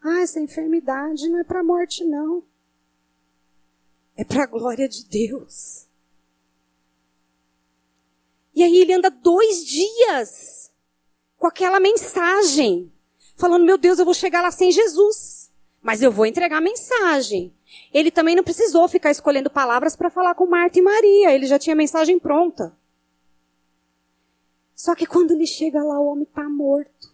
Ah, 0.04 0.22
essa 0.22 0.40
enfermidade 0.40 1.30
não 1.30 1.40
é 1.40 1.44
para 1.44 1.64
morte, 1.64 2.04
não. 2.04 2.44
É 4.16 4.24
para 4.24 4.44
a 4.44 4.48
glória 4.48 4.88
de 4.88 5.06
Deus. 5.06 5.88
E 8.56 8.62
aí 8.62 8.78
ele 8.78 8.94
anda 8.94 9.10
dois 9.10 9.66
dias 9.66 10.72
com 11.38 11.48
aquela 11.48 11.80
mensagem, 11.80 12.92
falando: 13.36 13.66
Meu 13.66 13.78
Deus, 13.78 14.00
eu 14.00 14.06
vou 14.06 14.14
chegar 14.14 14.42
lá 14.42 14.52
sem 14.52 14.72
Jesus, 14.72 15.52
mas 15.82 16.02
eu 16.02 16.12
vou 16.12 16.26
entregar 16.26 16.58
a 16.58 16.62
mensagem. 16.62 17.54
Ele 17.92 18.12
também 18.12 18.36
não 18.36 18.44
precisou 18.44 18.88
ficar 18.88 19.10
escolhendo 19.10 19.50
palavras 19.50 19.96
para 19.96 20.10
falar 20.10 20.36
com 20.36 20.46
Marta 20.46 20.78
e 20.78 20.82
Maria, 20.82 21.34
ele 21.34 21.48
já 21.48 21.58
tinha 21.58 21.74
a 21.74 21.78
mensagem 21.78 22.20
pronta. 22.20 22.78
Só 24.76 24.96
que 24.96 25.06
quando 25.06 25.32
ele 25.32 25.48
chega 25.48 25.82
lá, 25.82 26.00
o 26.00 26.08
homem 26.08 26.24
está 26.24 26.48
morto. 26.48 27.14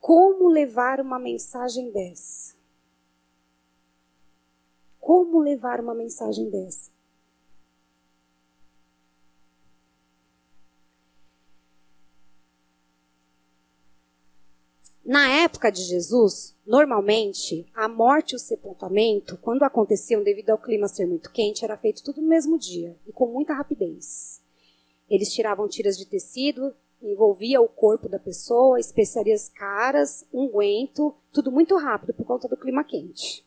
Como 0.00 0.48
levar 0.48 1.00
uma 1.00 1.18
mensagem 1.18 1.90
dessa? 1.90 2.54
Como 5.04 5.38
levar 5.38 5.80
uma 5.80 5.94
mensagem 5.94 6.48
dessa? 6.48 6.90
Na 15.04 15.28
época 15.28 15.70
de 15.70 15.82
Jesus, 15.82 16.56
normalmente, 16.66 17.66
a 17.74 17.86
morte 17.86 18.32
e 18.32 18.36
o 18.36 18.38
sepultamento, 18.38 19.36
quando 19.36 19.64
aconteciam 19.64 20.22
devido 20.22 20.48
ao 20.48 20.58
clima 20.58 20.88
ser 20.88 21.04
muito 21.04 21.30
quente, 21.30 21.66
era 21.66 21.76
feito 21.76 22.02
tudo 22.02 22.22
no 22.22 22.28
mesmo 22.28 22.58
dia 22.58 22.96
e 23.06 23.12
com 23.12 23.26
muita 23.26 23.52
rapidez. 23.52 24.40
Eles 25.10 25.30
tiravam 25.34 25.68
tiras 25.68 25.98
de 25.98 26.06
tecido, 26.06 26.74
envolvia 27.02 27.60
o 27.60 27.68
corpo 27.68 28.08
da 28.08 28.18
pessoa, 28.18 28.80
especiarias 28.80 29.50
caras, 29.50 30.26
unguento, 30.32 31.14
tudo 31.30 31.52
muito 31.52 31.76
rápido 31.76 32.14
por 32.14 32.24
conta 32.24 32.48
do 32.48 32.56
clima 32.56 32.82
quente. 32.82 33.44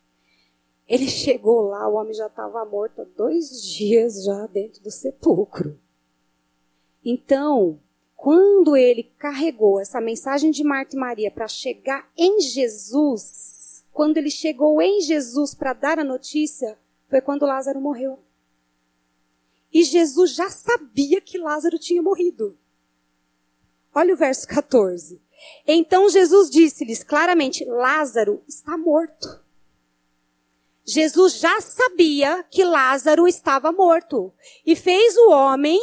Ele 0.88 1.08
chegou 1.08 1.62
lá, 1.64 1.88
o 1.90 1.96
homem 1.96 2.14
já 2.14 2.28
estava 2.28 2.64
morto 2.64 3.02
há 3.02 3.06
dois 3.18 3.62
dias 3.62 4.24
já 4.24 4.48
dentro 4.48 4.82
do 4.82 4.90
sepulcro. 4.90 5.78
Então, 7.04 7.80
quando 8.16 8.76
ele 8.76 9.04
carregou 9.04 9.80
essa 9.80 10.00
mensagem 10.00 10.50
de 10.50 10.64
Marta 10.64 10.96
e 10.96 11.00
Maria 11.00 11.30
para 11.30 11.48
chegar 11.48 12.10
em 12.18 12.40
Jesus, 12.40 13.86
quando 13.92 14.18
ele 14.18 14.32
chegou 14.32 14.82
em 14.82 15.02
Jesus 15.02 15.54
para 15.54 15.74
dar 15.74 16.00
a 16.00 16.04
notícia, 16.04 16.78
foi 17.10 17.22
quando 17.22 17.46
Lázaro 17.46 17.82
morreu. 17.82 18.20
E 19.74 19.84
Jesus 19.84 20.34
já 20.34 20.50
sabia 20.50 21.20
que 21.20 21.38
Lázaro 21.38 21.78
tinha 21.78 22.02
morrido. 22.02 22.58
Olha 23.94 24.14
o 24.14 24.18
verso 24.18 24.48
14. 24.48 25.22
Então 25.66 26.10
Jesus 26.10 26.50
disse-lhes 26.50 27.04
claramente: 27.04 27.66
Lázaro 27.66 28.42
está 28.48 28.78
morto. 28.78 29.47
Jesus 30.88 31.40
já 31.40 31.60
sabia 31.60 32.44
que 32.50 32.64
Lázaro 32.64 33.28
estava 33.28 33.74
morto 33.74 34.34
e 34.66 34.74
fez 34.74 35.18
o 35.18 35.32
homem 35.32 35.80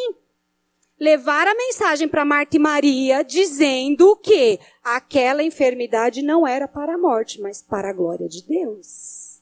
levar 0.99 1.46
a 1.46 1.54
mensagem 1.54 2.08
para 2.08 2.25
Marta 2.25 2.56
e 2.56 2.58
Maria 2.58 3.23
dizendo 3.23 4.16
que 4.16 4.58
aquela 4.82 5.42
enfermidade 5.42 6.23
não 6.23 6.46
era 6.46 6.66
para 6.66 6.94
a 6.94 6.99
morte, 6.99 7.38
mas 7.38 7.61
para 7.61 7.90
a 7.90 7.92
glória 7.92 8.26
de 8.26 8.42
Deus. 8.46 9.34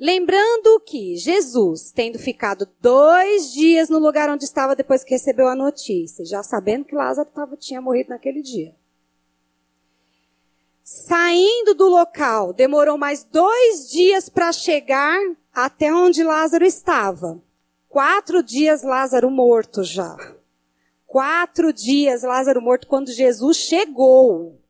Lembrando 0.00 0.80
que 0.80 1.16
Jesus, 1.16 1.92
tendo 1.92 2.18
ficado 2.18 2.68
dois 2.80 3.52
dias 3.52 3.88
no 3.88 4.00
lugar 4.00 4.28
onde 4.28 4.44
estava 4.44 4.74
depois 4.74 5.04
que 5.04 5.12
recebeu 5.12 5.46
a 5.46 5.54
notícia, 5.54 6.24
já 6.24 6.42
sabendo 6.42 6.86
que 6.86 6.96
Lázaro 6.96 7.30
tava, 7.30 7.56
tinha 7.56 7.80
morrido 7.80 8.10
naquele 8.10 8.42
dia, 8.42 8.74
saindo 10.92 11.74
do 11.74 11.88
local, 11.88 12.52
demorou 12.52 12.98
mais 12.98 13.24
dois 13.24 13.88
dias 13.88 14.28
para 14.28 14.52
chegar 14.52 15.18
até 15.50 15.90
onde 15.90 16.22
Lázaro 16.22 16.66
estava. 16.66 17.42
Quatro 17.88 18.42
dias 18.42 18.82
Lázaro 18.82 19.30
morto 19.30 19.82
já. 19.82 20.14
Quatro 21.06 21.72
dias 21.72 22.22
Lázaro 22.22 22.60
morto 22.60 22.86
quando 22.86 23.10
Jesus 23.10 23.56
chegou. 23.56 24.60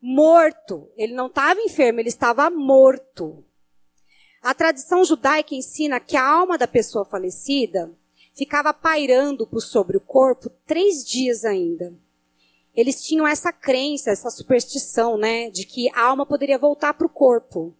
Morto. 0.00 0.90
Ele 0.96 1.12
não 1.12 1.26
estava 1.26 1.60
enfermo, 1.60 2.00
ele 2.00 2.08
estava 2.08 2.48
morto. 2.48 3.44
A 4.40 4.54
tradição 4.54 5.04
judaica 5.04 5.54
ensina 5.54 6.00
que 6.00 6.16
a 6.16 6.26
alma 6.26 6.56
da 6.56 6.66
pessoa 6.66 7.04
falecida 7.04 7.92
ficava 8.34 8.72
pairando 8.72 9.46
por 9.46 9.60
sobre 9.60 9.98
o 9.98 10.00
corpo 10.00 10.48
três 10.64 11.04
dias 11.04 11.44
ainda. 11.44 11.92
Eles 12.74 13.02
tinham 13.02 13.26
essa 13.26 13.52
crença, 13.52 14.10
essa 14.10 14.30
superstição, 14.30 15.18
né, 15.18 15.50
de 15.50 15.66
que 15.66 15.90
a 15.94 16.02
alma 16.02 16.24
poderia 16.24 16.58
voltar 16.58 16.94
para 16.94 17.06
o 17.06 17.10
corpo. 17.10 17.74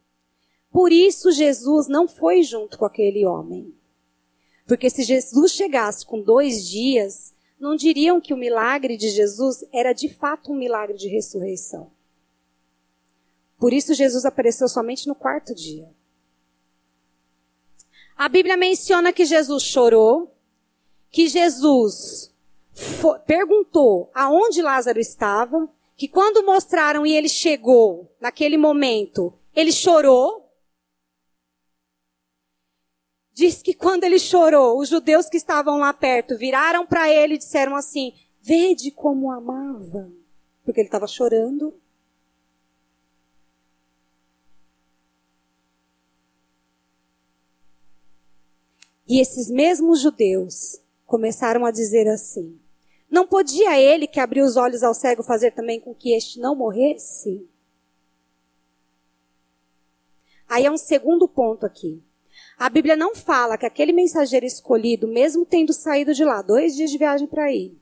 Por 0.71 0.93
isso 0.93 1.31
Jesus 1.33 1.89
não 1.89 2.07
foi 2.07 2.43
junto 2.43 2.79
com 2.79 2.85
aquele 2.85 3.25
homem. 3.25 3.75
Porque 4.67 4.91
se 4.91 5.03
Jesus 5.03 5.53
chegasse 5.53 6.05
com 6.05 6.21
dois 6.21 6.69
dias, 6.69 7.33
não 7.59 7.75
diriam 7.75 8.21
que 8.21 8.35
o 8.35 8.37
milagre 8.37 8.97
de 8.97 9.09
Jesus 9.09 9.65
era 9.73 9.93
de 9.93 10.09
fato 10.09 10.53
um 10.53 10.57
milagre 10.57 10.97
de 10.97 11.09
ressurreição. 11.09 11.91
Por 13.59 13.73
isso 13.73 13.95
Jesus 13.95 14.25
apareceu 14.25 14.69
somente 14.69 15.09
no 15.09 15.15
quarto 15.15 15.55
dia. 15.55 15.91
A 18.17 18.29
Bíblia 18.29 18.57
menciona 18.57 19.13
que 19.13 19.25
Jesus 19.25 19.63
chorou, 19.63 20.35
que 21.11 21.29
Jesus 21.29 22.33
perguntou 23.27 24.11
aonde 24.15 24.63
Lázaro 24.63 25.01
estava, 25.01 25.69
que 25.97 26.07
quando 26.07 26.45
mostraram 26.45 27.05
e 27.05 27.13
ele 27.13 27.29
chegou, 27.29 28.15
naquele 28.21 28.57
momento, 28.57 29.35
ele 29.55 29.73
chorou. 29.73 30.49
Diz 33.33 33.63
que 33.63 33.75
quando 33.75 34.05
ele 34.05 34.19
chorou, 34.19 34.79
os 34.79 34.89
judeus 34.89 35.29
que 35.29 35.37
estavam 35.37 35.79
lá 35.79 35.93
perto 35.93 36.37
viraram 36.37 36.87
para 36.87 37.11
ele 37.11 37.35
e 37.35 37.39
disseram 37.39 37.75
assim: 37.75 38.13
Vede 38.41 38.91
como 38.91 39.31
amava. 39.31 40.11
Porque 40.65 40.81
ele 40.81 40.89
estava 40.89 41.07
chorando. 41.07 41.75
E 49.09 49.21
esses 49.21 49.51
mesmos 49.51 50.01
judeus 50.01 50.81
começaram 51.07 51.65
a 51.65 51.71
dizer 51.71 52.07
assim: 52.07 52.61
Não 53.19 53.27
podia 53.27 53.77
ele 53.77 54.07
que 54.07 54.21
abriu 54.21 54.45
os 54.45 54.57
olhos 54.57 54.85
ao 54.85 54.95
cego 54.95 55.25
fazer 55.25 55.51
também 55.51 55.81
com 55.81 55.93
que 55.93 56.15
este 56.15 56.39
não 56.39 56.55
morresse? 56.55 57.51
Aí 60.49 60.65
é 60.65 60.71
um 60.71 60.77
segundo 60.77 61.27
ponto 61.27 61.67
aqui. 61.67 62.01
A 62.57 62.71
Bíblia 62.71 62.95
não 62.95 63.17
fala 63.17 63.59
que 63.59 63.67
aquele 63.67 63.93
mensageiro 63.93 64.47
escolhido, 64.47 65.09
mesmo 65.09 65.45
tendo 65.45 65.73
saído 65.73 66.15
de 66.15 66.25
lá 66.25 66.43
dois 66.43 66.77
dias 66.77 66.93
de 66.93 66.97
viagem 66.97 67.27
para 67.27 67.53
ir, 67.53 67.77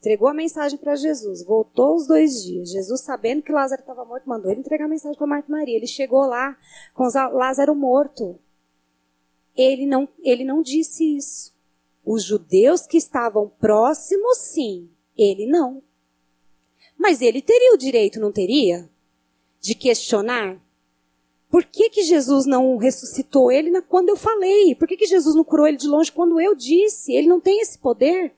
entregou 0.00 0.26
a 0.26 0.34
mensagem 0.34 0.76
para 0.76 0.96
Jesus, 0.96 1.44
voltou 1.44 1.94
os 1.94 2.08
dois 2.08 2.42
dias. 2.42 2.72
Jesus, 2.72 3.02
sabendo 3.02 3.42
que 3.42 3.52
Lázaro 3.52 3.80
estava 3.80 4.04
morto, 4.04 4.28
mandou 4.28 4.50
ele 4.50 4.58
entregar 4.58 4.86
a 4.86 4.88
mensagem 4.88 5.16
para 5.16 5.26
Marta 5.28 5.48
e 5.48 5.52
Maria. 5.52 5.76
Ele 5.76 5.86
chegou 5.86 6.26
lá 6.26 6.58
com 6.92 7.04
Lázaro 7.04 7.76
morto 7.76 8.40
ele 9.56 9.86
não, 9.86 10.08
ele 10.24 10.44
não 10.44 10.62
disse 10.62 11.16
isso. 11.16 11.53
Os 12.04 12.22
judeus 12.22 12.86
que 12.86 12.98
estavam 12.98 13.48
próximos, 13.48 14.38
sim. 14.38 14.90
Ele 15.16 15.46
não. 15.46 15.82
Mas 16.98 17.22
ele 17.22 17.40
teria 17.40 17.74
o 17.74 17.78
direito, 17.78 18.20
não 18.20 18.32
teria? 18.32 18.88
De 19.60 19.74
questionar. 19.74 20.60
Por 21.50 21.64
que, 21.64 21.88
que 21.88 22.02
Jesus 22.02 22.46
não 22.46 22.76
ressuscitou 22.76 23.50
ele 23.50 23.80
quando 23.82 24.08
eu 24.08 24.16
falei? 24.16 24.74
Por 24.74 24.88
que, 24.88 24.96
que 24.96 25.06
Jesus 25.06 25.36
não 25.36 25.44
curou 25.44 25.66
ele 25.66 25.76
de 25.76 25.86
longe 25.86 26.10
quando 26.10 26.40
eu 26.40 26.54
disse? 26.54 27.12
Ele 27.12 27.28
não 27.28 27.40
tem 27.40 27.60
esse 27.60 27.78
poder. 27.78 28.34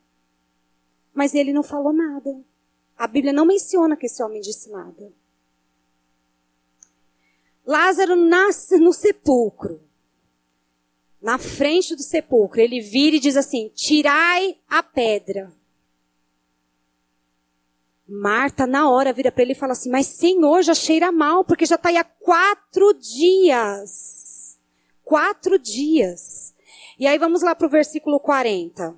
Mas 1.15 1.35
ele 1.35 1.53
não 1.53 1.63
falou 1.63 1.93
nada. 1.93 2.39
A 2.97 3.07
Bíblia 3.07 3.33
não 3.33 3.47
menciona 3.47 3.97
que 3.97 4.07
esse 4.07 4.23
homem 4.23 4.41
disse 4.41 4.71
nada. 4.71 5.13
Lázaro 7.67 8.15
nasce 8.15 8.79
no 8.79 8.93
sepulcro. 8.93 9.81
Na 11.27 11.39
frente 11.39 11.97
do 11.97 12.05
sepulcro, 12.05 12.61
ele 12.61 12.81
vira 12.81 13.17
e 13.17 13.19
diz 13.19 13.37
assim: 13.37 13.69
Tirai 13.75 14.57
a 14.69 14.81
pedra. 14.81 15.53
Marta, 18.07 18.65
na 18.65 18.89
hora, 18.89 19.13
vira 19.13 19.33
para 19.33 19.43
ele 19.43 19.51
e 19.51 19.57
fala 19.57 19.73
assim: 19.73 19.91
Mas 19.91 20.07
Senhor, 20.07 20.63
já 20.63 20.73
cheira 20.73 21.11
mal, 21.11 21.45
porque 21.45 21.67
já 21.67 21.75
está 21.75 21.89
aí 21.89 21.97
há 21.97 22.05
quatro 22.05 22.95
dias. 22.95 24.57
Quatro 25.03 25.59
dias. 25.59 26.55
E 26.97 27.09
aí 27.09 27.19
vamos 27.19 27.43
lá 27.43 27.57
para 27.57 27.67
o 27.67 27.71
versículo 27.71 28.21
40. 28.21 28.97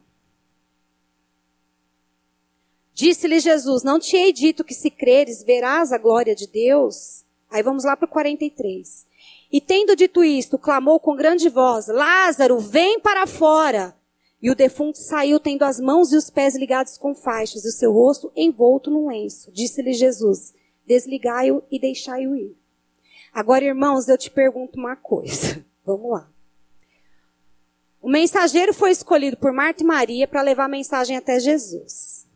Disse-lhe 2.93 3.41
Jesus: 3.41 3.83
Não 3.83 3.99
te 3.99 4.19
hei 4.19 4.35
dito 4.35 4.65
que 4.65 4.75
se 4.75 4.91
creres, 4.91 5.43
verás 5.43 5.93
a 5.93 5.97
glória 5.97 6.35
de 6.35 6.47
Deus? 6.47 7.25
Aí 7.51 7.63
vamos 7.63 7.85
lá 7.85 7.97
para 7.97 8.07
o 8.07 8.11
43. 8.11 9.07
E 9.51 9.61
tendo 9.61 9.97
dito 9.97 10.23
isto, 10.23 10.59
clamou 10.59 11.01
com 11.01 11.17
grande 11.17 11.49
voz: 11.49 11.87
Lázaro, 11.89 12.59
vem 12.59 13.01
para 13.01 13.27
fora. 13.27 13.97
E 14.41 14.51
o 14.51 14.55
defunto 14.55 14.99
saiu 14.99 15.41
tendo 15.41 15.65
as 15.65 15.81
mãos 15.81 16.13
e 16.13 16.17
os 16.17 16.31
pés 16.31 16.55
ligados 16.55 16.97
com 16.97 17.15
faixas 17.15 17.65
e 17.65 17.69
o 17.69 17.73
seu 17.73 17.93
rosto 17.93 18.31
envolto 18.37 18.91
num 18.91 19.09
lenço. 19.09 19.51
Disse-lhe 19.51 19.93
Jesus: 19.93 20.55
Desligai-o 20.87 21.63
e 21.71 21.79
deixai-o 21.79 22.37
ir. 22.37 22.57
Agora, 23.33 23.65
irmãos, 23.65 24.09
eu 24.09 24.17
te 24.17 24.31
pergunto 24.31 24.79
uma 24.79 24.97
coisa. 24.97 25.65
Vamos 25.85 26.11
lá. 26.11 26.29
O 28.01 28.09
mensageiro 28.09 28.73
foi 28.73 28.91
escolhido 28.91 29.37
por 29.37 29.53
Marta 29.53 29.83
e 29.83 29.87
Maria 29.87 30.29
para 30.29 30.43
levar 30.43 30.65
a 30.65 30.69
mensagem 30.69 31.17
até 31.17 31.41
Jesus. 31.41 32.27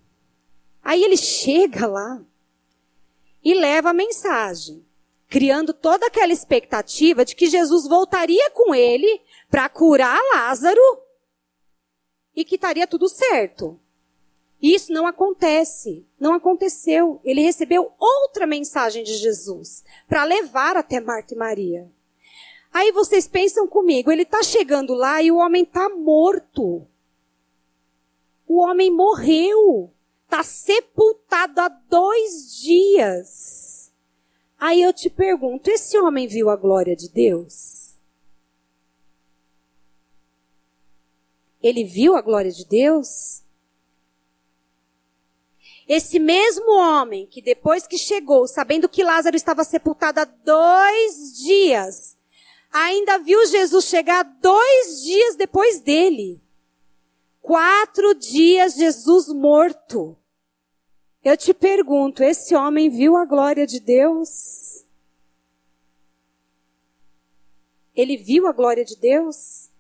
Aí 0.83 1.03
ele 1.05 1.17
chega 1.17 1.87
lá 1.87 2.21
e 3.45 3.55
leva 3.55 3.91
a 3.91 3.95
mensagem, 3.95 4.85
criando 5.33 5.73
toda 5.73 6.09
aquela 6.09 6.31
expectativa 6.31 7.25
de 7.25 7.35
que 7.35 7.47
Jesus 7.47 7.89
voltaria 7.89 8.51
com 8.51 8.75
ele 8.75 9.19
para 9.51 9.67
curar 9.67 10.21
Lázaro 10.35 10.83
e 12.37 12.45
que 12.45 12.57
estaria 12.57 12.87
tudo 12.87 13.09
certo. 13.09 13.81
Isso 14.61 14.93
não 14.93 15.07
acontece. 15.07 16.07
Não 16.21 16.35
aconteceu. 16.35 17.19
Ele 17.25 17.41
recebeu 17.41 17.95
outra 17.99 18.47
mensagem 18.47 19.03
de 19.03 19.15
Jesus 19.15 19.83
para 20.07 20.23
levar 20.23 20.77
até 20.77 21.01
Marta 21.01 21.33
e 21.33 21.39
Maria. 21.39 21.91
Aí 22.71 22.93
vocês 22.93 23.27
pensam 23.27 23.67
comigo, 23.67 24.13
ele 24.13 24.25
está 24.25 24.43
chegando 24.43 24.93
lá 24.93 25.23
e 25.23 25.31
o 25.31 25.39
homem 25.39 25.63
está 25.63 25.89
morto. 25.89 26.87
O 28.47 28.59
homem 28.61 28.91
morreu. 28.91 29.91
Está 30.25 30.43
sepultado 30.43 31.59
há 31.59 31.69
dois 31.71 32.61
dias. 32.61 33.72
Aí 34.65 34.81
eu 34.81 34.93
te 34.93 35.11
pergunto, 35.11 35.69
esse 35.69 35.99
homem 35.99 36.29
viu 36.29 36.49
a 36.49 36.57
glória 36.57 36.95
de 36.95 37.09
Deus? 37.09 37.83
ele 41.63 41.85
viu 41.85 42.17
a 42.17 42.21
glória 42.21 42.51
de 42.51 42.67
Deus? 42.67 43.43
Esse 45.89 46.19
mesmo 46.19 46.71
homem 46.73 47.27
que 47.27 47.41
depois 47.41 47.87
que 47.87 47.97
chegou, 47.97 48.47
sabendo 48.47 48.89
que 48.89 49.05
Lázaro 49.05 49.37
estava 49.37 49.63
sepultado 49.65 50.21
há 50.21 50.25
dois 50.25 51.37
dias, 51.39 52.17
ainda 52.71 53.19
viu 53.19 53.45
Jesus 53.47 53.85
chegar 53.85 54.23
dois 54.23 55.03
dias 55.03 55.37
depois 55.37 55.81
dele. 55.81 56.43
Quatro 57.41 58.15
dias 58.15 58.75
Jesus 58.75 59.29
morto. 59.29 60.17
Eu 61.25 61.37
te 61.37 61.55
pergunto, 61.55 62.23
esse 62.23 62.55
homem 62.55 62.91
viu 62.91 63.17
a 63.17 63.25
glória 63.25 63.65
de 63.65 63.79
Deus? 63.79 64.85
Ele 67.95 68.17
viu 68.17 68.49
a 68.49 68.53
glória 68.53 68.85
de 68.85 68.97
Deus? 68.97 69.71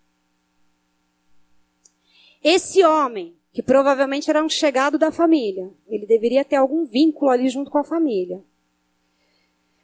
Esse 2.44 2.84
homem, 2.84 3.36
que 3.52 3.62
provavelmente 3.62 4.30
era 4.30 4.44
um 4.44 4.48
chegado 4.48 4.98
da 4.98 5.10
família, 5.10 5.72
ele 5.88 6.06
deveria 6.06 6.44
ter 6.44 6.56
algum 6.56 6.84
vínculo 6.84 7.30
ali 7.30 7.48
junto 7.48 7.70
com 7.70 7.78
a 7.78 7.84
família. 7.84 8.44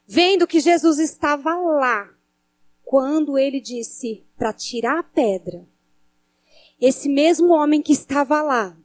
Vendo 0.06 0.46
que 0.46 0.60
Jesus 0.60 0.98
estava 1.00 1.54
lá, 1.56 2.08
quando 2.84 3.36
ele 3.36 3.60
disse 3.60 4.24
para 4.36 4.52
tirar 4.52 5.00
a 5.00 5.02
pedra, 5.02 5.66
esse 6.80 7.08
mesmo 7.08 7.52
homem 7.52 7.82
que 7.82 7.92
estava 7.92 8.40
lá, 8.42 8.76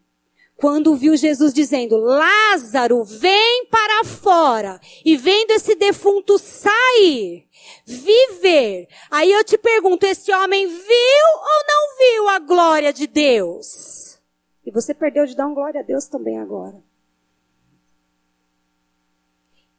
quando 0.55 0.95
viu 0.95 1.17
Jesus 1.17 1.53
dizendo, 1.53 1.97
Lázaro, 1.97 3.03
vem 3.03 3.65
para 3.65 4.03
fora, 4.03 4.79
e 5.03 5.17
vendo 5.17 5.51
esse 5.51 5.75
defunto 5.75 6.37
sair, 6.37 7.47
viver. 7.85 8.87
Aí 9.11 9.31
eu 9.31 9.43
te 9.43 9.57
pergunto, 9.57 10.05
esse 10.05 10.31
homem 10.31 10.67
viu 10.67 10.77
ou 10.77 11.67
não 11.67 11.97
viu 11.97 12.29
a 12.29 12.39
glória 12.39 12.93
de 12.93 13.07
Deus? 13.07 14.19
E 14.65 14.71
você 14.71 14.93
perdeu 14.93 15.25
de 15.25 15.35
dar 15.35 15.47
uma 15.47 15.55
glória 15.55 15.81
a 15.81 15.83
Deus 15.83 16.07
também 16.07 16.39
agora. 16.39 16.81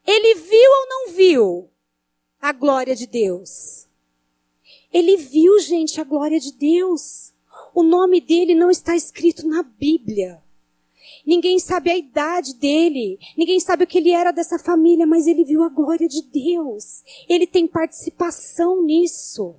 Ele 0.06 0.34
viu 0.34 0.70
ou 0.70 0.88
não 0.88 1.12
viu 1.12 1.70
a 2.40 2.52
glória 2.52 2.94
de 2.94 3.06
Deus? 3.06 3.88
Ele 4.92 5.16
viu, 5.16 5.58
gente, 5.60 5.98
a 6.00 6.04
glória 6.04 6.38
de 6.38 6.52
Deus. 6.52 7.32
O 7.74 7.82
nome 7.82 8.20
dele 8.20 8.54
não 8.54 8.70
está 8.70 8.94
escrito 8.94 9.48
na 9.48 9.62
Bíblia. 9.62 10.43
Ninguém 11.26 11.58
sabe 11.58 11.90
a 11.90 11.96
idade 11.96 12.54
dele. 12.54 13.18
Ninguém 13.36 13.58
sabe 13.58 13.84
o 13.84 13.86
que 13.86 13.98
ele 13.98 14.10
era 14.10 14.30
dessa 14.30 14.58
família, 14.58 15.06
mas 15.06 15.26
ele 15.26 15.44
viu 15.44 15.62
a 15.62 15.68
glória 15.68 16.06
de 16.06 16.22
Deus. 16.22 17.02
Ele 17.28 17.46
tem 17.46 17.66
participação 17.66 18.82
nisso. 18.82 19.56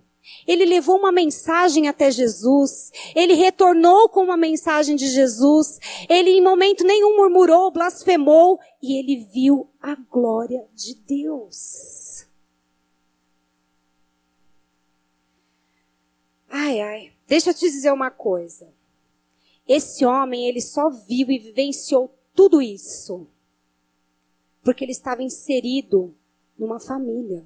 Ele 0.47 0.65
levou 0.65 0.97
uma 0.97 1.11
mensagem 1.11 1.87
até 1.87 2.11
Jesus. 2.11 2.91
Ele 3.15 3.33
retornou 3.33 4.09
com 4.09 4.23
uma 4.23 4.37
mensagem 4.37 4.95
de 4.95 5.07
Jesus. 5.07 5.79
Ele 6.09 6.31
em 6.31 6.41
momento 6.41 6.83
nenhum 6.83 7.17
murmurou, 7.17 7.71
blasfemou. 7.71 8.59
E 8.81 8.99
ele 8.99 9.27
viu 9.33 9.67
a 9.81 9.95
glória 9.95 10.67
de 10.73 10.95
Deus. 10.95 12.27
Ai, 16.49 16.79
ai. 16.81 17.11
Deixa 17.27 17.49
eu 17.49 17.53
te 17.53 17.69
dizer 17.69 17.91
uma 17.91 18.11
coisa. 18.11 18.67
Esse 19.67 20.05
homem, 20.05 20.47
ele 20.47 20.61
só 20.61 20.89
viu 20.89 21.29
e 21.31 21.39
vivenciou 21.39 22.13
tudo 22.33 22.61
isso 22.61 23.27
porque 24.65 24.83
ele 24.83 24.91
estava 24.91 25.21
inserido 25.21 26.13
numa 26.57 26.79
família. 26.79 27.45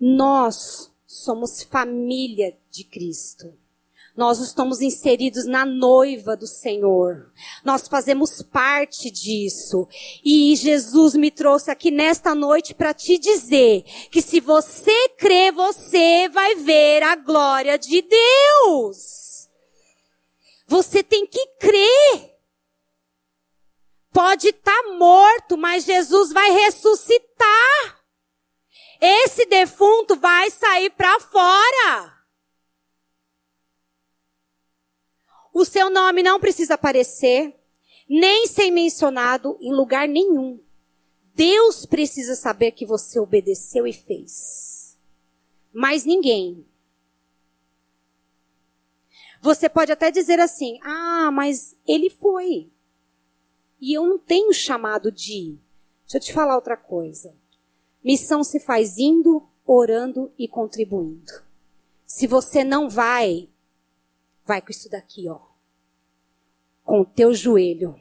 Nós 0.00 0.90
somos 1.06 1.62
família 1.62 2.56
de 2.70 2.84
Cristo. 2.84 3.52
Nós 4.16 4.40
estamos 4.40 4.80
inseridos 4.80 5.44
na 5.44 5.66
noiva 5.66 6.36
do 6.36 6.46
Senhor. 6.46 7.30
Nós 7.62 7.86
fazemos 7.86 8.42
parte 8.42 9.10
disso. 9.10 9.86
E 10.24 10.56
Jesus 10.56 11.14
me 11.14 11.30
trouxe 11.30 11.70
aqui 11.70 11.90
nesta 11.90 12.34
noite 12.34 12.74
para 12.74 12.94
te 12.94 13.18
dizer 13.18 13.84
que 14.10 14.22
se 14.22 14.40
você 14.40 15.10
crê, 15.18 15.52
você 15.52 16.30
vai 16.30 16.56
ver 16.56 17.02
a 17.02 17.14
glória 17.14 17.78
de 17.78 18.02
Deus. 18.02 19.29
Você 20.70 21.02
tem 21.02 21.26
que 21.26 21.44
crer. 21.58 22.38
Pode 24.12 24.50
estar 24.50 24.82
tá 24.84 24.92
morto, 24.92 25.58
mas 25.58 25.84
Jesus 25.84 26.32
vai 26.32 26.48
ressuscitar. 26.52 28.00
Esse 29.00 29.46
defunto 29.46 30.14
vai 30.14 30.48
sair 30.48 30.90
para 30.90 31.18
fora. 31.18 32.16
O 35.52 35.64
seu 35.64 35.90
nome 35.90 36.22
não 36.22 36.38
precisa 36.38 36.74
aparecer, 36.74 37.52
nem 38.08 38.46
ser 38.46 38.70
mencionado 38.70 39.58
em 39.60 39.74
lugar 39.74 40.06
nenhum. 40.06 40.62
Deus 41.34 41.84
precisa 41.84 42.36
saber 42.36 42.70
que 42.70 42.86
você 42.86 43.18
obedeceu 43.18 43.88
e 43.88 43.92
fez. 43.92 44.96
Mas 45.72 46.04
ninguém. 46.04 46.64
Você 49.40 49.68
pode 49.68 49.92
até 49.92 50.10
dizer 50.10 50.38
assim: 50.40 50.78
ah, 50.82 51.30
mas 51.32 51.76
ele 51.86 52.10
foi. 52.10 52.70
E 53.80 53.96
eu 53.96 54.06
não 54.06 54.18
tenho 54.18 54.52
chamado 54.52 55.10
de 55.10 55.32
ir. 55.32 55.60
Deixa 56.02 56.18
eu 56.18 56.20
te 56.20 56.32
falar 56.32 56.54
outra 56.54 56.76
coisa. 56.76 57.34
Missão 58.04 58.44
se 58.44 58.60
faz 58.60 58.98
indo, 58.98 59.46
orando 59.64 60.32
e 60.38 60.46
contribuindo. 60.48 61.32
Se 62.04 62.26
você 62.26 62.64
não 62.64 62.88
vai, 62.88 63.48
Vai 64.50 64.60
com 64.60 64.72
isso 64.72 64.90
daqui, 64.90 65.28
ó. 65.28 65.38
Com 66.82 67.02
o 67.02 67.04
teu 67.04 67.32
joelho 67.32 67.94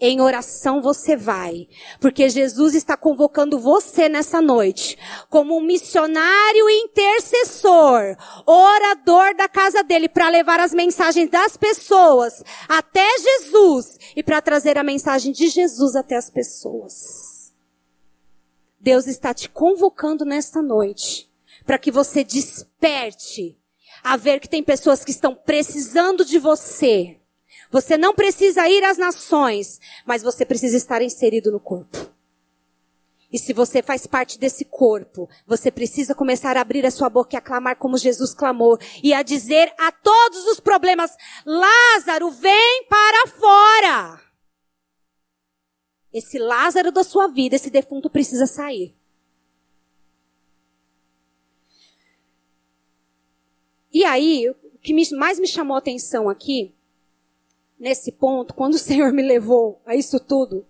em 0.00 0.20
oração 0.20 0.82
você 0.82 1.16
vai, 1.16 1.68
porque 2.00 2.28
Jesus 2.28 2.74
está 2.74 2.96
convocando 2.96 3.58
você 3.58 4.08
nessa 4.08 4.40
noite 4.40 4.98
como 5.30 5.56
um 5.56 5.60
missionário 5.60 6.68
intercessor, 6.68 8.16
orador 8.44 9.36
da 9.36 9.48
casa 9.48 9.84
dele 9.84 10.08
para 10.08 10.28
levar 10.28 10.58
as 10.58 10.74
mensagens 10.74 11.30
das 11.30 11.56
pessoas 11.56 12.42
até 12.68 13.06
Jesus 13.18 13.98
e 14.16 14.22
para 14.22 14.42
trazer 14.42 14.76
a 14.76 14.82
mensagem 14.82 15.32
de 15.32 15.48
Jesus 15.48 15.94
até 15.94 16.16
as 16.16 16.28
pessoas. 16.28 17.52
Deus 18.80 19.06
está 19.06 19.32
te 19.32 19.48
convocando 19.48 20.24
nesta 20.24 20.60
noite 20.60 21.30
para 21.64 21.78
que 21.78 21.90
você 21.90 22.22
desperte 22.22 23.56
a 24.02 24.16
ver 24.16 24.40
que 24.40 24.48
tem 24.48 24.62
pessoas 24.62 25.04
que 25.04 25.10
estão 25.10 25.34
precisando 25.34 26.24
de 26.24 26.38
você 26.38 27.18
você 27.74 27.98
não 27.98 28.14
precisa 28.14 28.68
ir 28.68 28.84
às 28.84 28.96
nações, 28.96 29.80
mas 30.06 30.22
você 30.22 30.46
precisa 30.46 30.76
estar 30.76 31.02
inserido 31.02 31.50
no 31.50 31.58
corpo. 31.58 32.08
E 33.32 33.36
se 33.36 33.52
você 33.52 33.82
faz 33.82 34.06
parte 34.06 34.38
desse 34.38 34.64
corpo, 34.64 35.28
você 35.44 35.72
precisa 35.72 36.14
começar 36.14 36.56
a 36.56 36.60
abrir 36.60 36.86
a 36.86 36.90
sua 36.92 37.10
boca 37.10 37.34
e 37.34 37.36
a 37.36 37.40
clamar 37.40 37.76
como 37.76 37.98
Jesus 37.98 38.32
clamou 38.32 38.78
e 39.02 39.12
a 39.12 39.24
dizer 39.24 39.74
a 39.76 39.90
todos 39.90 40.46
os 40.46 40.60
problemas: 40.60 41.10
Lázaro, 41.44 42.30
vem 42.30 42.86
para 42.88 43.26
fora. 43.26 44.22
Esse 46.12 46.38
Lázaro 46.38 46.92
da 46.92 47.02
sua 47.02 47.26
vida, 47.26 47.56
esse 47.56 47.70
defunto 47.70 48.08
precisa 48.08 48.46
sair. 48.46 48.94
E 53.92 54.04
aí, 54.04 54.48
o 54.48 54.78
que 54.78 55.16
mais 55.16 55.40
me 55.40 55.48
chamou 55.48 55.74
a 55.74 55.80
atenção 55.80 56.28
aqui 56.28 56.72
nesse 57.78 58.12
ponto, 58.12 58.54
quando 58.54 58.74
o 58.74 58.78
Senhor 58.78 59.12
me 59.12 59.22
levou 59.22 59.80
a 59.84 59.94
isso 59.94 60.18
tudo, 60.18 60.66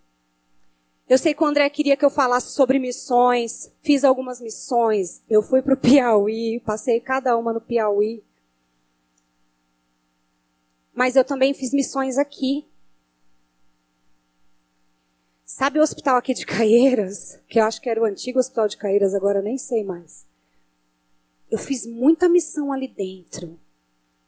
eu 1.08 1.18
sei 1.18 1.34
que 1.34 1.42
o 1.42 1.46
André 1.46 1.68
queria 1.68 1.96
que 1.96 2.04
eu 2.04 2.10
falasse 2.10 2.52
sobre 2.52 2.78
missões, 2.78 3.70
fiz 3.82 4.04
algumas 4.04 4.40
missões, 4.40 5.22
eu 5.28 5.42
fui 5.42 5.60
para 5.60 5.74
o 5.74 5.76
Piauí, 5.76 6.60
passei 6.64 6.98
cada 6.98 7.36
uma 7.36 7.52
no 7.52 7.60
Piauí. 7.60 8.24
Mas 10.94 11.14
eu 11.14 11.24
também 11.24 11.52
fiz 11.52 11.74
missões 11.74 12.16
aqui. 12.16 12.66
Sabe 15.44 15.78
o 15.78 15.82
hospital 15.82 16.16
aqui 16.16 16.32
de 16.32 16.46
Caieiras? 16.46 17.38
Que 17.48 17.60
eu 17.60 17.64
acho 17.64 17.80
que 17.80 17.90
era 17.90 18.00
o 18.00 18.04
antigo 18.04 18.38
hospital 18.38 18.66
de 18.66 18.76
Caieiras, 18.76 19.14
agora 19.14 19.42
nem 19.42 19.58
sei 19.58 19.84
mais. 19.84 20.24
Eu 21.50 21.58
fiz 21.58 21.84
muita 21.84 22.28
missão 22.28 22.72
ali 22.72 22.88
dentro. 22.88 23.58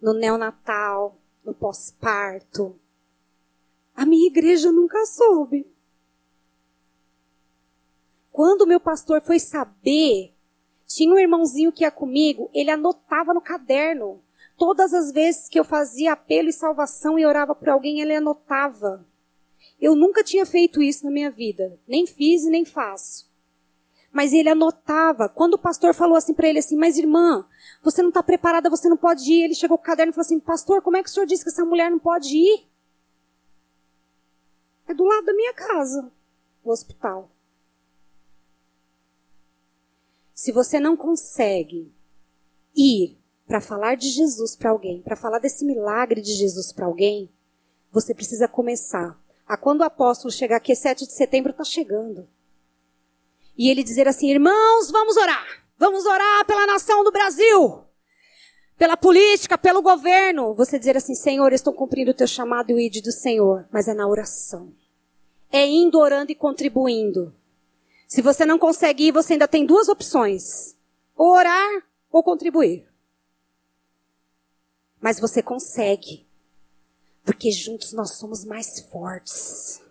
No 0.00 0.12
neonatal, 0.12 1.16
no 1.46 1.54
pós-parto. 1.54 2.78
A 3.94 4.04
minha 4.04 4.26
igreja 4.26 4.72
nunca 4.72 5.06
soube. 5.06 5.66
Quando 8.32 8.66
meu 8.66 8.80
pastor 8.80 9.22
foi 9.22 9.38
saber, 9.38 10.34
tinha 10.86 11.14
um 11.14 11.18
irmãozinho 11.18 11.72
que 11.72 11.84
ia 11.84 11.90
comigo, 11.90 12.50
ele 12.52 12.70
anotava 12.70 13.32
no 13.32 13.40
caderno. 13.40 14.20
Todas 14.58 14.92
as 14.92 15.12
vezes 15.12 15.48
que 15.48 15.58
eu 15.58 15.64
fazia 15.64 16.12
apelo 16.12 16.48
e 16.48 16.52
salvação 16.52 17.18
e 17.18 17.24
orava 17.24 17.54
por 17.54 17.68
alguém, 17.68 18.00
ele 18.00 18.14
anotava. 18.14 19.06
Eu 19.80 19.94
nunca 19.94 20.24
tinha 20.24 20.44
feito 20.44 20.82
isso 20.82 21.04
na 21.04 21.10
minha 21.10 21.30
vida. 21.30 21.78
Nem 21.86 22.06
fiz 22.06 22.44
e 22.44 22.50
nem 22.50 22.64
faço. 22.64 23.30
Mas 24.16 24.32
ele 24.32 24.48
anotava. 24.48 25.28
Quando 25.28 25.54
o 25.54 25.58
pastor 25.58 25.92
falou 25.92 26.16
assim 26.16 26.32
para 26.32 26.48
ele 26.48 26.60
assim, 26.60 26.74
mas 26.74 26.96
irmã, 26.96 27.46
você 27.82 28.00
não 28.00 28.08
está 28.08 28.22
preparada, 28.22 28.70
você 28.70 28.88
não 28.88 28.96
pode 28.96 29.30
ir. 29.30 29.42
Ele 29.44 29.54
chegou 29.54 29.76
com 29.76 29.82
o 29.82 29.86
caderno 29.86 30.08
e 30.08 30.14
falou 30.14 30.24
assim, 30.24 30.40
pastor, 30.40 30.80
como 30.80 30.96
é 30.96 31.02
que 31.02 31.10
o 31.10 31.12
senhor 31.12 31.26
disse 31.26 31.44
que 31.44 31.50
essa 31.50 31.66
mulher 31.66 31.90
não 31.90 31.98
pode 31.98 32.34
ir? 32.34 32.66
É 34.88 34.94
do 34.94 35.04
lado 35.04 35.26
da 35.26 35.34
minha 35.34 35.52
casa, 35.52 36.10
o 36.64 36.70
hospital. 36.70 37.30
Se 40.32 40.50
você 40.50 40.80
não 40.80 40.96
consegue 40.96 41.92
ir 42.74 43.18
para 43.46 43.60
falar 43.60 43.96
de 43.96 44.08
Jesus 44.08 44.56
para 44.56 44.70
alguém, 44.70 45.02
para 45.02 45.14
falar 45.14 45.40
desse 45.40 45.62
milagre 45.62 46.22
de 46.22 46.32
Jesus 46.32 46.72
para 46.72 46.86
alguém, 46.86 47.30
você 47.92 48.14
precisa 48.14 48.48
começar. 48.48 49.20
A 49.46 49.58
quando 49.58 49.82
o 49.82 49.84
apóstolo 49.84 50.32
chegar 50.32 50.56
aqui, 50.56 50.74
7 50.74 51.04
de 51.04 51.12
setembro 51.12 51.50
está 51.50 51.64
chegando 51.64 52.26
e 53.56 53.70
ele 53.70 53.82
dizer 53.82 54.06
assim: 54.06 54.30
irmãos, 54.30 54.90
vamos 54.90 55.16
orar. 55.16 55.64
Vamos 55.78 56.04
orar 56.06 56.44
pela 56.46 56.66
nação 56.66 57.04
do 57.04 57.12
Brasil. 57.12 57.84
Pela 58.78 58.96
política, 58.96 59.56
pelo 59.56 59.82
governo. 59.82 60.54
Você 60.54 60.78
dizer 60.78 60.96
assim: 60.96 61.14
Senhor, 61.14 61.52
estou 61.52 61.72
cumprindo 61.72 62.10
o 62.10 62.14
teu 62.14 62.26
chamado 62.26 62.70
e 62.70 62.74
o 62.74 62.80
id 62.80 63.02
do 63.02 63.12
Senhor. 63.12 63.66
Mas 63.72 63.88
é 63.88 63.94
na 63.94 64.06
oração. 64.06 64.72
É 65.50 65.66
indo, 65.66 65.98
orando 65.98 66.32
e 66.32 66.34
contribuindo. 66.34 67.34
Se 68.06 68.22
você 68.22 68.44
não 68.44 68.58
consegue 68.58 69.08
ir, 69.08 69.12
você 69.12 69.34
ainda 69.34 69.48
tem 69.48 69.64
duas 69.64 69.88
opções: 69.88 70.76
ou 71.16 71.32
orar 71.32 71.82
ou 72.10 72.22
contribuir. 72.22 72.86
Mas 75.00 75.20
você 75.20 75.42
consegue. 75.42 76.26
Porque 77.24 77.50
juntos 77.50 77.92
nós 77.92 78.16
somos 78.16 78.44
mais 78.44 78.80
fortes. 78.90 79.82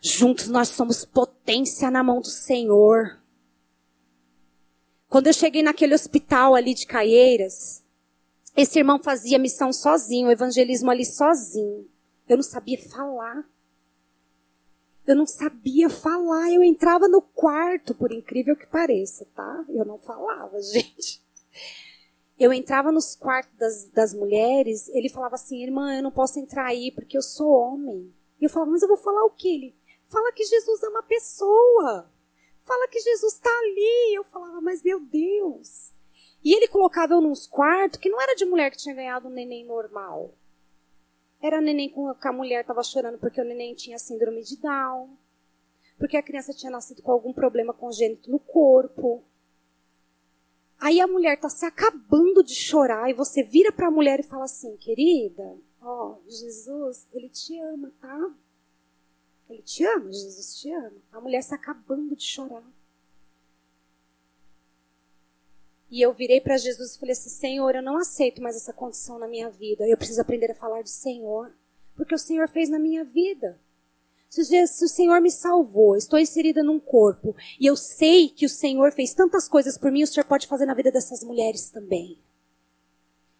Juntos 0.00 0.48
nós 0.48 0.68
somos 0.68 1.04
potência 1.44 1.90
na 1.90 2.02
mão 2.02 2.20
do 2.20 2.28
Senhor. 2.28 3.20
Quando 5.08 5.26
eu 5.26 5.32
cheguei 5.32 5.62
naquele 5.62 5.94
hospital 5.94 6.54
ali 6.54 6.72
de 6.72 6.86
Caieiras, 6.86 7.84
esse 8.56 8.78
irmão 8.78 8.98
fazia 8.98 9.38
missão 9.38 9.70
sozinho, 9.72 10.30
evangelismo 10.30 10.90
ali 10.90 11.04
sozinho. 11.04 11.86
Eu 12.26 12.38
não 12.38 12.42
sabia 12.42 12.78
falar. 12.88 13.44
Eu 15.06 15.14
não 15.14 15.26
sabia 15.26 15.90
falar. 15.90 16.50
Eu 16.50 16.62
entrava 16.62 17.06
no 17.06 17.20
quarto, 17.20 17.94
por 17.94 18.10
incrível 18.10 18.56
que 18.56 18.66
pareça, 18.66 19.26
tá? 19.36 19.64
Eu 19.68 19.84
não 19.84 19.98
falava, 19.98 20.60
gente. 20.62 21.22
Eu 22.38 22.52
entrava 22.52 22.90
nos 22.90 23.14
quartos 23.14 23.54
das, 23.58 23.84
das 23.90 24.14
mulheres, 24.14 24.88
ele 24.88 25.08
falava 25.08 25.36
assim, 25.36 25.62
irmã, 25.62 25.94
eu 25.94 26.02
não 26.02 26.10
posso 26.10 26.40
entrar 26.40 26.66
aí 26.66 26.90
porque 26.90 27.16
eu 27.16 27.22
sou 27.22 27.48
homem. 27.48 28.12
E 28.40 28.44
eu 28.44 28.50
falava, 28.50 28.72
mas 28.72 28.82
eu 28.82 28.88
vou 28.88 28.96
falar 28.96 29.24
o 29.24 29.30
quê? 29.30 29.48
Ele, 29.48 29.74
Fala 30.06 30.32
que 30.32 30.44
Jesus 30.44 30.82
ama 30.82 31.00
a 31.00 31.04
pessoa. 31.04 32.10
Fala 32.60 32.88
que 32.88 33.00
Jesus 33.00 33.34
está 33.34 33.50
ali. 33.50 34.14
Eu 34.14 34.24
falava, 34.24 34.60
mas 34.60 34.82
meu 34.82 35.00
Deus. 35.00 35.92
E 36.44 36.54
ele 36.54 36.68
colocava 36.68 37.14
eu 37.14 37.20
nos 37.20 37.46
quartos 37.46 37.98
que 37.98 38.08
não 38.08 38.20
era 38.20 38.34
de 38.34 38.44
mulher 38.44 38.70
que 38.70 38.76
tinha 38.76 38.94
ganhado 38.94 39.28
um 39.28 39.30
neném 39.30 39.64
normal. 39.64 40.34
Era 41.40 41.60
neném 41.60 41.90
com 41.90 42.08
a 42.08 42.32
mulher 42.32 42.60
estava 42.62 42.82
chorando 42.82 43.18
porque 43.18 43.40
o 43.40 43.44
neném 43.44 43.74
tinha 43.74 43.98
síndrome 43.98 44.42
de 44.42 44.56
Down. 44.58 45.16
Porque 45.98 46.16
a 46.16 46.22
criança 46.22 46.52
tinha 46.52 46.70
nascido 46.70 47.02
com 47.02 47.12
algum 47.12 47.32
problema 47.32 47.72
congênito 47.72 48.30
no 48.30 48.38
corpo. 48.38 49.22
Aí 50.78 51.00
a 51.00 51.06
mulher 51.06 51.34
está 51.34 51.48
se 51.48 51.64
acabando 51.64 52.42
de 52.42 52.54
chorar 52.54 53.08
e 53.08 53.14
você 53.14 53.42
vira 53.42 53.72
para 53.72 53.88
a 53.88 53.90
mulher 53.90 54.20
e 54.20 54.24
fala 54.24 54.44
assim, 54.44 54.76
querida, 54.76 55.56
ó, 55.80 56.16
Jesus, 56.26 57.06
ele 57.12 57.28
te 57.28 57.58
ama, 57.60 57.92
tá? 58.00 58.34
Ele 59.54 59.62
te 59.62 59.84
ama, 59.84 60.12
Jesus 60.12 60.56
te 60.56 60.72
ama. 60.72 60.92
A 61.12 61.20
mulher 61.20 61.38
está 61.38 61.54
acabando 61.54 62.16
de 62.16 62.24
chorar. 62.24 62.64
E 65.88 66.02
eu 66.02 66.12
virei 66.12 66.40
para 66.40 66.56
Jesus 66.56 66.94
e 66.94 66.98
falei 66.98 67.12
assim: 67.12 67.30
Senhor, 67.30 67.74
eu 67.74 67.82
não 67.82 67.96
aceito 67.96 68.42
mais 68.42 68.56
essa 68.56 68.72
condição 68.72 69.16
na 69.16 69.28
minha 69.28 69.48
vida. 69.50 69.86
Eu 69.86 69.96
preciso 69.96 70.20
aprender 70.20 70.50
a 70.50 70.56
falar 70.56 70.82
do 70.82 70.88
Senhor. 70.88 71.54
Porque 71.94 72.14
o 72.14 72.18
Senhor 72.18 72.48
fez 72.48 72.68
na 72.68 72.80
minha 72.80 73.04
vida. 73.04 73.60
Se 74.28 74.84
o 74.84 74.88
Senhor 74.88 75.20
me 75.20 75.30
salvou, 75.30 75.96
estou 75.96 76.18
inserida 76.18 76.60
num 76.60 76.80
corpo, 76.80 77.36
e 77.60 77.66
eu 77.66 77.76
sei 77.76 78.28
que 78.28 78.44
o 78.44 78.48
Senhor 78.48 78.90
fez 78.90 79.14
tantas 79.14 79.48
coisas 79.48 79.78
por 79.78 79.92
mim, 79.92 80.02
o 80.02 80.08
Senhor 80.08 80.26
pode 80.26 80.48
fazer 80.48 80.66
na 80.66 80.74
vida 80.74 80.90
dessas 80.90 81.22
mulheres 81.22 81.70
também. 81.70 82.18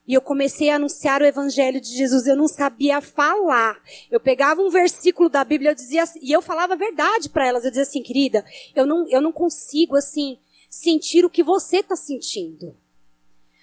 E 0.07 0.13
eu 0.13 0.21
comecei 0.21 0.69
a 0.69 0.77
anunciar 0.77 1.23
o 1.23 1.25
evangelho 1.25 1.81
de 1.81 1.89
Jesus, 1.89 2.27
eu 2.27 2.37
não 2.37 2.47
sabia 2.47 3.01
falar. 3.01 3.81
Eu 4.11 4.21
pegava 4.21 4.61
um 4.61 4.69
versículo 4.69 5.31
da 5.31 5.43
Bíblia 5.43 5.71
eu 5.71 5.75
dizia, 5.75 6.05
e 6.21 6.31
eu 6.31 6.43
falava 6.43 6.75
a 6.75 6.77
verdade 6.77 7.31
para 7.31 7.47
elas. 7.47 7.65
Eu 7.65 7.71
dizia 7.71 7.85
assim, 7.85 8.03
querida, 8.03 8.45
eu 8.75 8.87
não, 8.87 9.09
eu 9.09 9.23
não 9.23 9.33
consigo 9.33 9.97
assim 9.97 10.39
sentir 10.69 11.25
o 11.25 11.31
que 11.31 11.43
você 11.43 11.79
está 11.79 11.97
sentindo. 11.97 12.77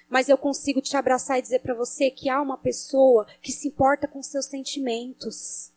Mas 0.09 0.29
eu 0.29 0.37
consigo 0.37 0.81
te 0.81 0.97
abraçar 0.97 1.37
e 1.37 1.41
dizer 1.43 1.59
para 1.59 1.75
você 1.75 2.09
que 2.09 2.27
há 2.27 2.41
uma 2.41 2.57
pessoa 2.57 3.27
que 3.41 3.51
se 3.51 3.67
importa 3.67 4.07
com 4.07 4.23
seus 4.23 4.45
sentimentos. 4.45 5.71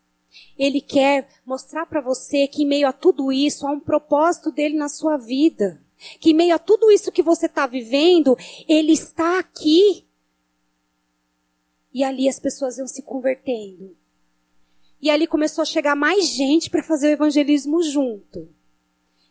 Ele 0.59 0.81
quer 0.81 1.29
mostrar 1.45 1.87
para 1.87 2.01
você 2.01 2.49
que 2.49 2.63
em 2.63 2.67
meio 2.67 2.89
a 2.89 2.93
tudo 2.93 3.31
isso 3.31 3.67
há 3.67 3.71
um 3.71 3.79
propósito 3.79 4.51
dele 4.51 4.77
na 4.77 4.89
sua 4.89 5.17
vida. 5.19 5.81
Que 6.19 6.31
em 6.31 6.35
meio 6.35 6.55
a 6.55 6.59
tudo 6.59 6.91
isso 6.91 7.13
que 7.13 7.23
você 7.23 7.47
está 7.47 7.67
vivendo, 7.67 8.37
ele 8.67 8.93
está 8.93 9.39
aqui 9.39 10.05
e 11.95 12.03
ali 12.03 12.29
as 12.29 12.41
pessoas 12.41 12.77
iam 12.77 12.89
se 12.89 13.03
convertendo. 13.03 13.97
E 15.01 15.09
ali 15.09 15.27
começou 15.27 15.63
a 15.63 15.67
chegar 15.67 15.95
mais 15.95 16.27
gente 16.27 16.69
para 16.69 16.83
fazer 16.83 17.09
o 17.09 17.13
evangelismo 17.13 17.81
junto. 17.83 18.49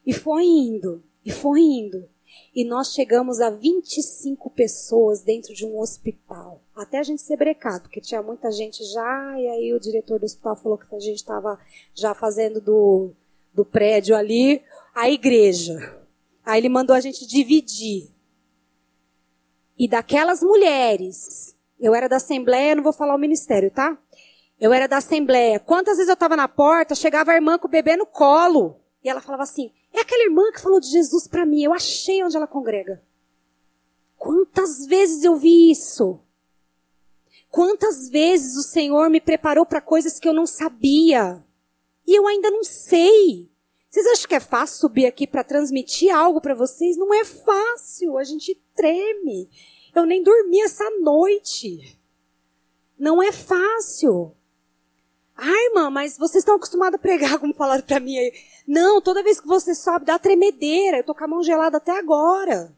E 0.05 0.13
foi 0.13 0.45
indo, 0.45 1.03
e 1.25 1.31
foi 1.31 1.59
indo. 1.59 2.07
E 2.55 2.63
nós 2.63 2.93
chegamos 2.93 3.41
a 3.41 3.49
25 3.49 4.49
pessoas 4.51 5.21
dentro 5.21 5.53
de 5.53 5.65
um 5.65 5.79
hospital. 5.79 6.61
Até 6.75 6.99
a 6.99 7.03
gente 7.03 7.21
ser 7.21 7.37
brecado, 7.37 7.81
porque 7.81 7.99
tinha 7.99 8.21
muita 8.21 8.51
gente 8.51 8.83
já, 8.85 9.39
e 9.39 9.47
aí 9.47 9.73
o 9.73 9.79
diretor 9.79 10.19
do 10.19 10.25
hospital 10.25 10.55
falou 10.55 10.77
que 10.77 10.95
a 10.95 10.99
gente 10.99 11.17
estava 11.17 11.59
já 11.93 12.13
fazendo 12.13 12.61
do, 12.61 13.11
do 13.53 13.65
prédio 13.65 14.15
ali 14.15 14.61
a 14.93 15.09
igreja. 15.09 15.99
Aí 16.45 16.59
ele 16.59 16.69
mandou 16.69 16.95
a 16.95 17.01
gente 17.01 17.25
dividir. 17.25 18.09
E 19.77 19.87
daquelas 19.87 20.41
mulheres, 20.41 21.52
eu 21.83 21.93
era 21.93 22.07
da 22.07 22.15
Assembleia, 22.15 22.75
não 22.75 22.81
vou 22.81 22.93
falar 22.93 23.13
o 23.13 23.19
ministério, 23.19 23.69
tá? 23.69 23.97
Eu 24.59 24.71
era 24.71 24.87
da 24.87 24.97
Assembleia. 24.97 25.59
Quantas 25.59 25.97
vezes 25.97 26.07
eu 26.07 26.13
estava 26.13 26.37
na 26.37 26.47
porta, 26.47 26.95
chegava 26.95 27.31
a 27.31 27.35
irmã 27.35 27.59
com 27.59 27.67
o 27.67 27.69
bebê 27.69 27.97
no 27.97 28.05
colo. 28.05 28.79
E 29.03 29.09
ela 29.09 29.19
falava 29.19 29.43
assim: 29.43 29.69
É 29.93 29.99
aquela 29.99 30.23
irmã 30.23 30.49
que 30.53 30.61
falou 30.61 30.79
de 30.79 30.87
Jesus 30.87 31.27
para 31.27 31.45
mim. 31.45 31.61
Eu 31.61 31.73
achei 31.73 32.23
onde 32.23 32.37
ela 32.37 32.47
congrega. 32.47 33.03
Quantas 34.17 34.85
vezes 34.85 35.25
eu 35.25 35.35
vi 35.35 35.69
isso? 35.69 36.21
Quantas 37.49 38.09
vezes 38.09 38.55
o 38.55 38.63
Senhor 38.63 39.09
me 39.09 39.19
preparou 39.19 39.65
para 39.65 39.81
coisas 39.81 40.17
que 40.17 40.27
eu 40.27 40.33
não 40.33 40.47
sabia? 40.47 41.43
E 42.07 42.17
eu 42.17 42.25
ainda 42.25 42.49
não 42.49 42.63
sei. 42.63 43.51
Vocês 43.89 44.07
acham 44.07 44.29
que 44.29 44.35
é 44.35 44.39
fácil 44.39 44.79
subir 44.79 45.05
aqui 45.05 45.27
para 45.27 45.43
transmitir 45.43 46.15
algo 46.15 46.39
para 46.39 46.55
vocês? 46.55 46.95
Não 46.95 47.13
é 47.13 47.25
fácil. 47.25 48.17
A 48.17 48.23
gente 48.23 48.55
treme. 48.73 49.49
Eu 49.93 50.05
nem 50.05 50.23
dormi 50.23 50.61
essa 50.61 50.89
noite. 51.01 51.99
Não 52.97 53.21
é 53.21 53.31
fácil. 53.31 54.35
Ah, 55.35 55.65
irmã, 55.67 55.89
mas 55.89 56.17
vocês 56.17 56.41
estão 56.41 56.55
acostumados 56.55 56.95
a 56.95 57.01
pregar, 57.01 57.37
como 57.39 57.53
falaram 57.53 57.83
para 57.83 57.99
mim 57.99 58.17
aí. 58.17 58.33
Não, 58.67 59.01
toda 59.01 59.23
vez 59.23 59.39
que 59.39 59.47
você 59.47 59.75
sobe, 59.75 60.05
dá 60.05 60.17
tremedeira. 60.17 60.97
Eu 60.97 61.03
tô 61.03 61.13
com 61.13 61.23
a 61.23 61.27
mão 61.27 61.43
gelada 61.43 61.77
até 61.77 61.97
agora. 61.97 62.73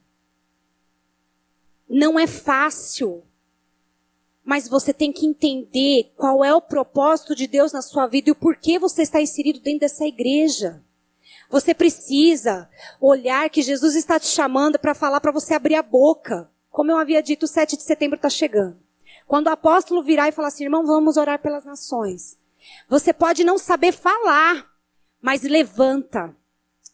Não 1.88 2.20
é 2.20 2.26
fácil. 2.26 3.24
Mas 4.44 4.68
você 4.68 4.94
tem 4.94 5.12
que 5.12 5.26
entender 5.26 6.14
qual 6.16 6.44
é 6.44 6.54
o 6.54 6.62
propósito 6.62 7.36
de 7.36 7.48
Deus 7.48 7.72
na 7.72 7.82
sua 7.82 8.08
vida 8.08 8.30
e 8.30 8.32
o 8.32 8.36
porquê 8.36 8.78
você 8.78 9.02
está 9.02 9.22
inserido 9.22 9.60
dentro 9.60 9.82
dessa 9.82 10.06
igreja. 10.06 10.84
Você 11.50 11.74
precisa 11.74 12.70
olhar 13.00 13.50
que 13.50 13.62
Jesus 13.62 13.96
está 13.96 14.20
te 14.20 14.28
chamando 14.28 14.80
para 14.80 14.94
falar 14.96 15.20
para 15.20 15.32
você 15.32 15.54
abrir 15.54 15.76
a 15.76 15.84
boca. 15.84 16.50
Como 16.76 16.92
eu 16.92 16.98
havia 16.98 17.24
dito, 17.24 17.44
o 17.44 17.48
7 17.48 17.78
de 17.78 17.84
setembro 17.84 18.18
está 18.18 18.30
chegando. 18.30 18.78
Quando 19.26 19.48
o 19.48 19.50
apóstolo 19.50 20.04
virar 20.04 20.28
e 20.28 20.34
falar 20.34 20.50
assim, 20.50 20.66
irmão, 20.66 20.86
vamos 20.86 21.16
orar 21.16 21.40
pelas 21.40 21.64
nações. 21.64 22.38
Você 22.90 23.14
pode 23.14 23.46
não 23.46 23.58
saber 23.58 23.94
falar, 23.94 24.70
mas 25.22 25.44
levanta 25.44 26.36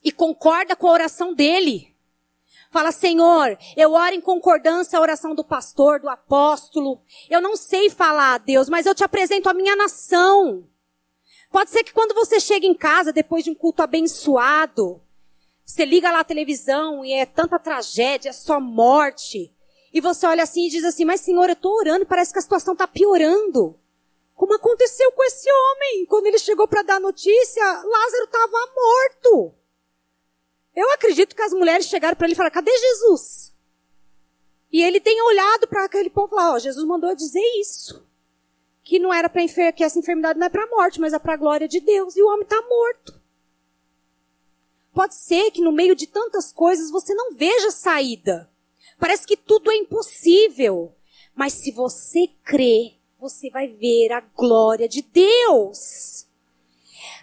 e 0.04 0.12
concorda 0.12 0.76
com 0.76 0.86
a 0.86 0.92
oração 0.92 1.34
dele. 1.34 1.96
Fala, 2.70 2.92
Senhor, 2.92 3.58
eu 3.76 3.94
oro 3.94 4.14
em 4.14 4.22
concordância 4.22 5.00
à 5.00 5.02
oração 5.02 5.34
do 5.34 5.44
pastor, 5.44 6.00
do 6.00 6.10
apóstolo. 6.10 7.02
Eu 7.28 7.42
não 7.42 7.58
sei 7.58 7.90
falar 7.90 8.36
a 8.36 8.38
Deus, 8.38 8.70
mas 8.70 8.86
eu 8.86 8.94
te 8.94 9.04
apresento 9.04 9.50
a 9.50 9.54
minha 9.54 9.76
nação. 9.76 10.70
Pode 11.50 11.72
ser 11.72 11.84
que 11.84 11.92
quando 11.92 12.14
você 12.14 12.40
chega 12.40 12.68
em 12.68 12.76
casa, 12.76 13.12
depois 13.12 13.44
de 13.44 13.50
um 13.50 13.56
culto 13.56 13.82
abençoado, 13.82 15.02
você 15.66 15.84
liga 15.86 16.12
lá 16.12 16.20
a 16.20 16.24
televisão 16.24 17.04
e 17.04 17.14
é 17.14 17.26
tanta 17.26 17.58
tragédia, 17.58 18.30
é 18.30 18.34
só 18.34 18.60
morte. 18.60 19.52
E 19.94 20.00
você 20.00 20.26
olha 20.26 20.44
assim 20.44 20.68
e 20.68 20.70
diz 20.70 20.84
assim, 20.84 21.06
mas 21.06 21.22
Senhor, 21.22 21.50
eu 21.50 21.54
estou 21.54 21.76
orando 21.76 22.06
parece 22.06 22.32
que 22.32 22.40
a 22.40 22.42
situação 22.42 22.74
está 22.74 22.88
piorando. 22.88 23.78
Como 24.36 24.54
aconteceu 24.54 25.12
com 25.12 25.24
esse 25.24 25.50
homem? 25.52 26.06
Quando 26.06 26.28
ele 26.28 26.40
chegou 26.40 26.68
para 26.68 26.82
dar 26.82 27.00
notícia, 27.00 27.64
Lázaro 27.64 28.24
estava 28.24 28.74
morto. 28.76 29.54
Eu 30.76 30.90
acredito 30.92 31.36
que 31.36 31.42
as 31.42 31.54
mulheres 31.54 31.88
chegaram 31.88 32.16
para 32.16 32.26
ele 32.26 32.34
e 32.34 32.38
falaram, 32.38 32.54
cadê 32.54 32.72
Jesus? 32.76 33.54
E 34.72 34.82
ele 34.82 35.02
tem 35.02 35.22
olhado 35.22 35.68
para 35.68 35.84
aquele 35.84 36.10
povo 36.10 36.30
falado, 36.30 36.56
ó, 36.56 36.60
Jesus 36.60 36.88
mandou 36.88 37.14
dizer 37.14 37.44
isso 37.60 38.10
que 38.84 39.00
não 39.00 39.14
era 39.14 39.30
para 39.30 39.44
enfer 39.44 39.72
que 39.74 39.84
essa 39.84 40.00
enfermidade 40.00 40.40
não 40.40 40.48
é 40.48 40.50
para 40.50 40.64
a 40.64 40.68
morte, 40.68 41.00
mas 41.00 41.14
é 41.14 41.20
para 41.20 41.34
a 41.34 41.38
glória 41.38 41.68
de 41.68 41.80
Deus. 41.80 42.16
E 42.16 42.22
o 42.22 42.28
homem 42.28 42.44
está 42.44 42.62
morto. 42.62 43.22
Pode 44.94 45.16
ser 45.16 45.52
que 45.52 45.62
no 45.62 45.72
meio 45.72 45.96
de 45.96 46.08
tantas 46.08 46.52
coisas 46.52 46.92
você 46.92 47.14
não 47.14 47.34
veja 47.34 47.72
saída. 47.72 48.51
Parece 49.02 49.26
que 49.26 49.36
tudo 49.36 49.72
é 49.72 49.76
impossível. 49.76 50.94
Mas 51.34 51.54
se 51.54 51.72
você 51.72 52.30
crê, 52.44 52.94
você 53.20 53.50
vai 53.50 53.68
ver 53.68 54.12
a 54.12 54.22
glória 54.22 54.88
de 54.88 55.02
Deus. 55.02 56.28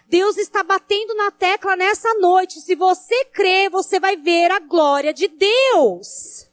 Deus 0.09 0.35
está 0.35 0.61
batendo 0.61 1.15
na 1.15 1.31
tecla 1.31 1.77
nessa 1.77 2.13
noite. 2.15 2.59
Se 2.59 2.75
você 2.75 3.23
crê, 3.25 3.69
você 3.69 3.97
vai 3.97 4.17
ver 4.17 4.51
a 4.51 4.59
glória 4.59 5.13
de 5.13 5.29
Deus. 5.29 6.49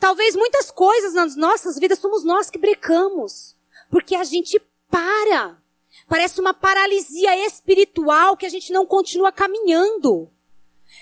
Talvez 0.00 0.34
muitas 0.34 0.70
coisas 0.70 1.12
nas 1.12 1.36
nossas 1.36 1.78
vidas 1.78 1.98
somos 1.98 2.24
nós 2.24 2.48
que 2.48 2.58
brecamos. 2.58 3.54
Porque 3.90 4.14
a 4.14 4.24
gente 4.24 4.58
para. 4.88 5.62
Parece 6.08 6.40
uma 6.40 6.54
paralisia 6.54 7.36
espiritual 7.46 8.34
que 8.34 8.46
a 8.46 8.48
gente 8.48 8.72
não 8.72 8.86
continua 8.86 9.30
caminhando. 9.30 10.30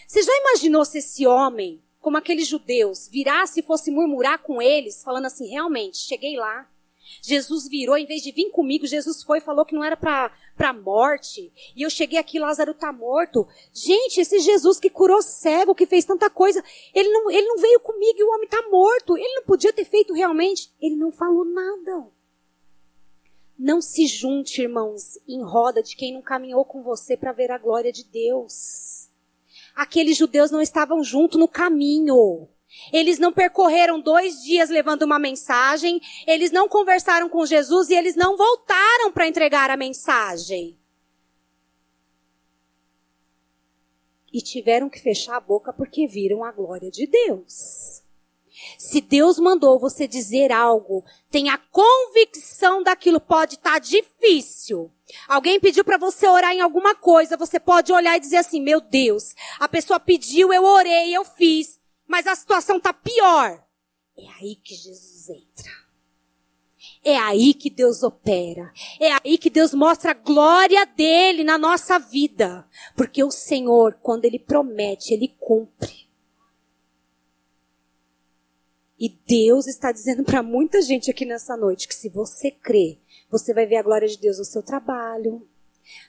Você 0.05 0.21
já 0.21 0.37
imaginou 0.37 0.85
se 0.85 0.99
esse 0.99 1.25
homem, 1.29 1.81
como 2.07 2.19
aqueles 2.19 2.47
judeus, 2.47 3.09
virasse 3.09 3.59
e 3.59 3.63
fosse 3.65 3.91
murmurar 3.91 4.41
com 4.41 4.63
eles, 4.63 5.03
falando 5.03 5.25
assim, 5.25 5.49
realmente, 5.49 5.99
cheguei 5.99 6.37
lá. 6.37 6.71
Jesus 7.21 7.69
virou, 7.69 7.97
em 7.97 8.07
vez 8.07 8.23
de 8.23 8.31
vir 8.31 8.49
comigo, 8.51 8.87
Jesus 8.87 9.25
foi 9.25 9.39
e 9.39 9.41
falou 9.41 9.65
que 9.65 9.75
não 9.75 9.83
era 9.83 9.97
para 9.97 10.73
morte. 10.73 11.53
E 11.75 11.83
eu 11.83 11.91
cheguei 11.91 12.17
aqui, 12.17 12.39
Lázaro 12.39 12.71
está 12.71 12.93
morto. 12.93 13.49
Gente, 13.73 14.21
esse 14.21 14.39
Jesus 14.39 14.79
que 14.79 14.89
curou 14.89 15.21
cego, 15.21 15.75
que 15.75 15.85
fez 15.85 16.05
tanta 16.05 16.31
coisa, 16.31 16.63
ele 16.95 17.09
não, 17.09 17.29
ele 17.29 17.49
não 17.49 17.59
veio 17.59 17.81
comigo 17.81 18.21
e 18.21 18.23
o 18.23 18.31
homem 18.35 18.45
está 18.45 18.63
morto. 18.71 19.19
Ele 19.19 19.35
não 19.35 19.43
podia 19.43 19.73
ter 19.73 19.85
feito 19.85 20.15
realmente. 20.15 20.73
Ele 20.81 20.95
não 20.95 21.11
falou 21.11 21.45
nada. 21.45 22.09
Não 23.59 23.81
se 23.81 24.07
junte, 24.07 24.63
irmãos, 24.63 25.19
em 25.27 25.43
roda 25.43 25.83
de 25.83 25.97
quem 25.97 26.15
não 26.15 26.23
caminhou 26.23 26.65
com 26.65 26.85
você 26.85 27.17
para 27.17 27.33
ver 27.33 27.51
a 27.51 27.59
glória 27.59 27.93
de 27.93 28.05
Deus. 28.05 29.06
Aqueles 29.77 30.17
judeus 30.17 30.51
não 30.51 30.63
estavam 30.63 31.05
junto 31.05 31.37
no 31.37 31.47
caminho. 31.47 32.49
Eles 32.91 33.19
não 33.19 33.31
percorreram 33.31 34.01
dois 34.01 34.43
dias 34.43 34.71
levando 34.71 35.03
uma 35.03 35.19
mensagem, 35.19 36.01
eles 36.27 36.51
não 36.51 36.67
conversaram 36.67 37.29
com 37.29 37.45
Jesus 37.45 37.91
e 37.91 37.95
eles 37.95 38.17
não 38.17 38.39
voltaram 38.39 39.13
para 39.13 39.29
entregar 39.29 39.71
a 39.71 39.77
mensagem. 39.77 40.79
E 44.33 44.41
tiveram 44.41 44.89
que 44.89 44.99
fechar 44.99 45.37
a 45.37 45.41
boca 45.41 45.73
porque 45.73 46.07
viram 46.07 46.43
a 46.43 46.51
glória 46.51 46.91
de 46.91 47.07
Deus. 47.07 48.03
Se 48.79 49.03
Deus 49.03 49.39
mandou 49.39 49.79
você 49.79 50.09
dizer 50.09 50.51
algo, 50.51 51.05
tenha 51.31 51.59
convicção 51.71 52.83
daquilo. 52.83 53.21
Pode 53.21 53.57
estar 53.57 53.75
tá 53.75 53.79
difícil. 53.79 54.91
Alguém 55.29 55.61
pediu 55.61 55.85
para 55.85 55.99
você 55.99 56.27
orar 56.27 56.53
em 56.53 56.61
alguma 56.61 56.95
coisa, 56.95 57.37
você 57.37 57.61
pode 57.61 57.93
olhar 57.93 58.17
e 58.17 58.21
dizer 58.21 58.39
assim: 58.39 58.61
"Meu 58.61 58.81
Deus, 58.81 59.35
a 59.59 59.69
pessoa 59.69 60.01
pediu, 60.01 60.53
eu 60.53 60.65
orei, 60.65 61.17
eu 61.17 61.25
fiz, 61.25 61.79
mas 62.07 62.27
a 62.27 62.35
situação 62.35 62.81
tá 62.81 62.93
pior". 62.93 63.65
É 64.19 64.29
aí 64.41 64.57
que 64.57 64.75
Jesus 64.75 65.29
entra. 65.29 65.87
É 67.05 67.17
aí 67.17 67.55
que 67.55 67.71
Deus 67.71 68.03
opera. 68.03 68.73
É 69.01 69.13
aí 69.13 69.39
que 69.39 69.51
Deus 69.51 69.73
mostra 69.73 70.11
a 70.11 70.15
glória 70.15 70.85
dele 70.87 71.45
na 71.45 71.57
nossa 71.57 71.99
vida. 71.99 72.67
Porque 72.97 73.23
o 73.23 73.31
Senhor, 73.31 73.99
quando 74.03 74.25
ele 74.25 74.39
promete, 74.39 75.15
ele 75.15 75.29
cumpre. 75.39 76.07
E 78.99 79.09
Deus 79.09 79.67
está 79.67 79.93
dizendo 79.93 80.25
para 80.25 80.43
muita 80.43 80.81
gente 80.81 81.11
aqui 81.11 81.27
nessa 81.27 81.57
noite 81.57 81.87
que 81.87 81.95
se 81.95 82.09
você 82.09 82.51
crê, 82.51 82.99
você 83.39 83.53
vai 83.53 83.67
ver 83.67 83.77
a 83.77 83.83
glória 83.83 84.09
de 84.09 84.19
Deus 84.19 84.39
no 84.39 84.45
seu 84.45 84.63
trabalho, 84.63 85.47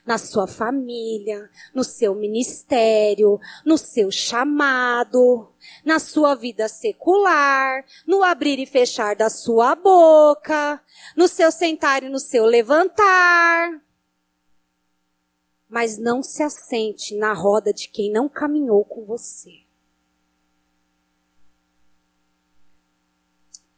na 0.04 0.18
sua 0.18 0.46
família, 0.46 1.48
no 1.74 1.84
seu 1.84 2.14
ministério, 2.14 3.38
no 3.64 3.76
seu 3.76 4.10
chamado, 4.10 5.52
na 5.84 5.98
sua 5.98 6.34
vida 6.34 6.68
secular, 6.68 7.84
no 8.06 8.22
abrir 8.24 8.58
e 8.58 8.66
fechar 8.66 9.14
da 9.14 9.28
sua 9.28 9.74
boca, 9.74 10.82
no 11.16 11.28
seu 11.28 11.52
sentar 11.52 12.02
e 12.02 12.08
no 12.08 12.18
seu 12.18 12.44
levantar. 12.44 13.82
Mas 15.68 15.98
não 15.98 16.22
se 16.22 16.42
assente 16.42 17.14
na 17.14 17.34
roda 17.34 17.72
de 17.72 17.88
quem 17.88 18.10
não 18.10 18.28
caminhou 18.28 18.84
com 18.84 19.04
você. 19.04 19.68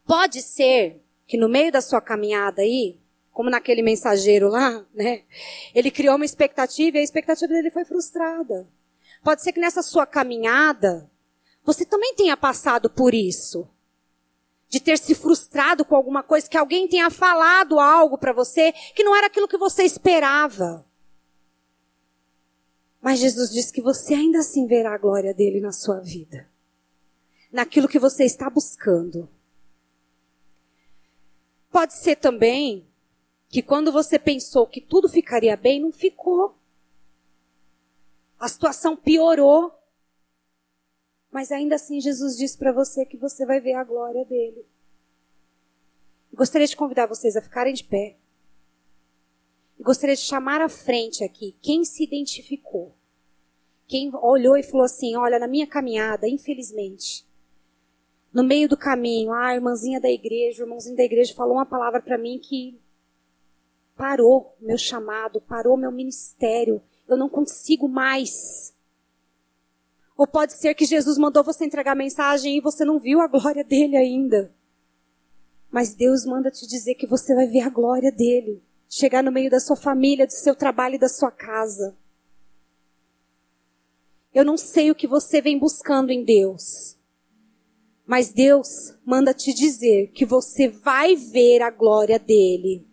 Pode 0.07 0.41
ser 0.41 1.03
que 1.27 1.37
no 1.37 1.49
meio 1.49 1.71
da 1.71 1.81
sua 1.81 2.01
caminhada 2.01 2.63
aí, 2.63 2.99
como 3.33 3.51
naquele 3.51 3.83
mensageiro 3.83 4.49
lá, 4.49 4.85
né? 4.95 5.23
Ele 5.75 5.91
criou 5.91 6.17
uma 6.17 6.25
expectativa 6.25 6.97
e 6.97 7.01
a 7.01 7.05
expectativa 7.05 7.53
dele 7.53 7.71
foi 7.71 7.85
frustrada. 7.85 8.69
Pode 9.23 9.43
ser 9.43 9.53
que 9.53 9.61
nessa 9.61 9.83
sua 9.83 10.07
caminhada, 10.07 11.11
você 11.65 11.85
também 11.85 12.15
tenha 12.15 12.37
passado 12.37 12.89
por 12.91 13.15
isso. 13.15 13.69
De 14.69 14.79
ter 14.81 14.99
se 14.99 15.15
frustrado 15.15 15.85
com 15.85 15.97
alguma 15.97 16.23
coisa, 16.23 16.49
que 16.49 16.57
alguém 16.57 16.87
tenha 16.87 17.11
falado 17.11 17.81
algo 17.81 18.17
para 18.17 18.33
você 18.33 18.73
que 18.95 19.03
não 19.03 19.17
era 19.17 19.27
aquilo 19.27 19.49
que 19.49 19.59
você 19.59 19.83
esperava. 19.83 20.87
Mas 23.03 23.19
Jesus 23.19 23.51
diz 23.51 23.71
que 23.71 23.81
você 23.81 24.15
ainda 24.15 24.41
assim 24.41 24.67
verá 24.67 24.95
a 24.95 24.99
glória 24.99 25.33
dele 25.35 25.61
na 25.61 25.73
sua 25.73 25.99
vida. 26.01 26.49
naquilo 27.53 27.89
que 27.89 27.99
você 27.99 28.25
está 28.25 28.49
buscando. 28.49 29.29
Pode 31.71 31.95
ser 31.95 32.17
também 32.17 32.87
que 33.51 33.63
quando 33.63 33.91
você 33.91 34.17
pensou 34.17 34.65
que 34.65 34.81
tudo 34.81 35.09
ficaria 35.09 35.57
bem, 35.57 35.81
não 35.81 35.91
ficou. 35.91 36.55
A 38.39 38.49
situação 38.49 38.97
piorou. 38.97 39.75
Mas 41.33 41.51
ainda 41.51 41.75
assim, 41.75 42.01
Jesus 42.01 42.37
disse 42.37 42.57
para 42.57 42.73
você 42.73 43.05
que 43.05 43.17
você 43.17 43.45
vai 43.45 43.61
ver 43.61 43.75
a 43.75 43.83
glória 43.83 44.25
dele. 44.25 44.65
Gostaria 46.33 46.67
de 46.67 46.77
convidar 46.77 47.07
vocês 47.07 47.37
a 47.37 47.43
ficarem 47.43 47.75
de 47.75 47.83
pé. 47.83 48.17
E 49.79 49.83
gostaria 49.83 50.15
de 50.15 50.23
chamar 50.23 50.61
à 50.61 50.69
frente 50.69 51.25
aqui 51.25 51.57
quem 51.61 51.85
se 51.85 52.05
identificou. 52.05 52.95
Quem 53.89 54.15
olhou 54.15 54.57
e 54.57 54.63
falou 54.63 54.85
assim: 54.85 55.17
Olha, 55.17 55.41
na 55.41 55.49
minha 55.49 55.67
caminhada, 55.67 56.29
infelizmente, 56.29 57.27
no 58.33 58.45
meio 58.45 58.69
do 58.69 58.77
caminho, 58.77 59.33
a 59.33 59.55
irmãzinha 59.55 60.01
da 60.01 60.09
igreja, 60.09 60.63
o 60.63 60.67
irmãozinho 60.67 60.97
da 60.97 61.03
igreja 61.03 61.35
falou 61.35 61.55
uma 61.55 61.67
palavra 61.67 62.01
para 62.01 62.17
mim 62.17 62.39
que 62.39 62.79
parou 64.01 64.57
meu 64.59 64.79
chamado, 64.79 65.43
parou 65.43 65.77
meu 65.77 65.93
ministério. 65.93 66.83
Eu 67.07 67.19
não 67.19 67.29
consigo 67.29 67.87
mais. 67.87 68.75
Ou 70.17 70.27
pode 70.27 70.55
ser 70.55 70.73
que 70.73 70.87
Jesus 70.87 71.19
mandou 71.19 71.45
você 71.45 71.67
entregar 71.67 71.93
a 71.93 71.95
mensagem 71.95 72.57
e 72.57 72.63
você 72.63 72.83
não 72.83 72.99
viu 72.99 73.21
a 73.21 73.27
glória 73.27 73.63
dele 73.63 73.99
ainda. 73.99 74.55
Mas 75.71 75.95
Deus 75.95 76.25
manda 76.25 76.51
te 76.51 76.67
dizer 76.67 76.95
que 76.95 77.07
você 77.07 77.35
vai 77.35 77.47
ver 77.47 77.61
a 77.61 77.69
glória 77.69 78.11
dele. 78.11 78.63
Chegar 78.89 79.23
no 79.23 79.31
meio 79.31 79.51
da 79.51 79.61
sua 79.61 79.77
família, 79.77 80.27
do 80.27 80.33
seu 80.33 80.55
trabalho 80.55 80.95
e 80.95 80.99
da 80.99 81.09
sua 81.09 81.31
casa. 81.31 81.95
Eu 84.33 84.47
não 84.47 84.57
sei 84.57 84.91
o 84.91 84.95
que 84.95 85.07
você 85.07 85.43
vem 85.43 85.59
buscando 85.59 86.11
em 86.11 86.25
Deus. 86.25 86.97
Mas 88.07 88.33
Deus 88.33 88.95
manda 89.05 89.35
te 89.35 89.53
dizer 89.53 90.11
que 90.13 90.25
você 90.25 90.69
vai 90.69 91.17
ver 91.17 91.61
a 91.61 91.71
glória 91.71 92.19
dele. 92.19 92.90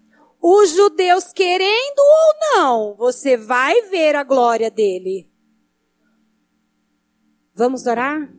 Os 0.49 0.71
judeus 0.71 1.33
querendo 1.33 1.99
ou 1.99 2.55
não, 2.55 2.95
você 2.95 3.35
vai 3.35 3.81
ver 3.89 4.15
a 4.15 4.23
glória 4.23 4.71
dele. 4.71 5.29
Vamos 7.53 7.85
orar? 7.85 8.33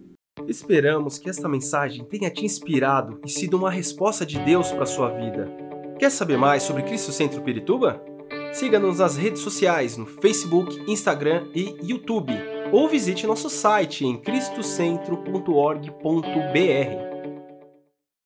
Esperamos 0.46 1.18
que 1.18 1.28
esta 1.28 1.46
mensagem 1.46 2.02
tenha 2.06 2.30
te 2.30 2.46
inspirado 2.46 3.20
e 3.26 3.28
sido 3.28 3.58
uma 3.58 3.70
resposta 3.70 4.24
de 4.24 4.38
Deus 4.38 4.72
para 4.72 4.86
sua 4.86 5.10
vida. 5.10 5.54
Quer 5.98 6.10
saber 6.10 6.38
mais 6.38 6.62
sobre 6.62 6.82
Cristo 6.82 7.12
Centro 7.12 7.42
Pirituba? 7.42 8.02
Siga-nos 8.54 9.00
nas 9.00 9.18
redes 9.18 9.42
sociais 9.42 9.98
no 9.98 10.06
Facebook, 10.06 10.90
Instagram 10.90 11.50
e 11.54 11.76
YouTube 11.82 12.32
ou 12.72 12.88
visite 12.88 13.26
nosso 13.26 13.50
site 13.50 14.06
em 14.06 14.16
cristocentro.org.br. 14.16 17.07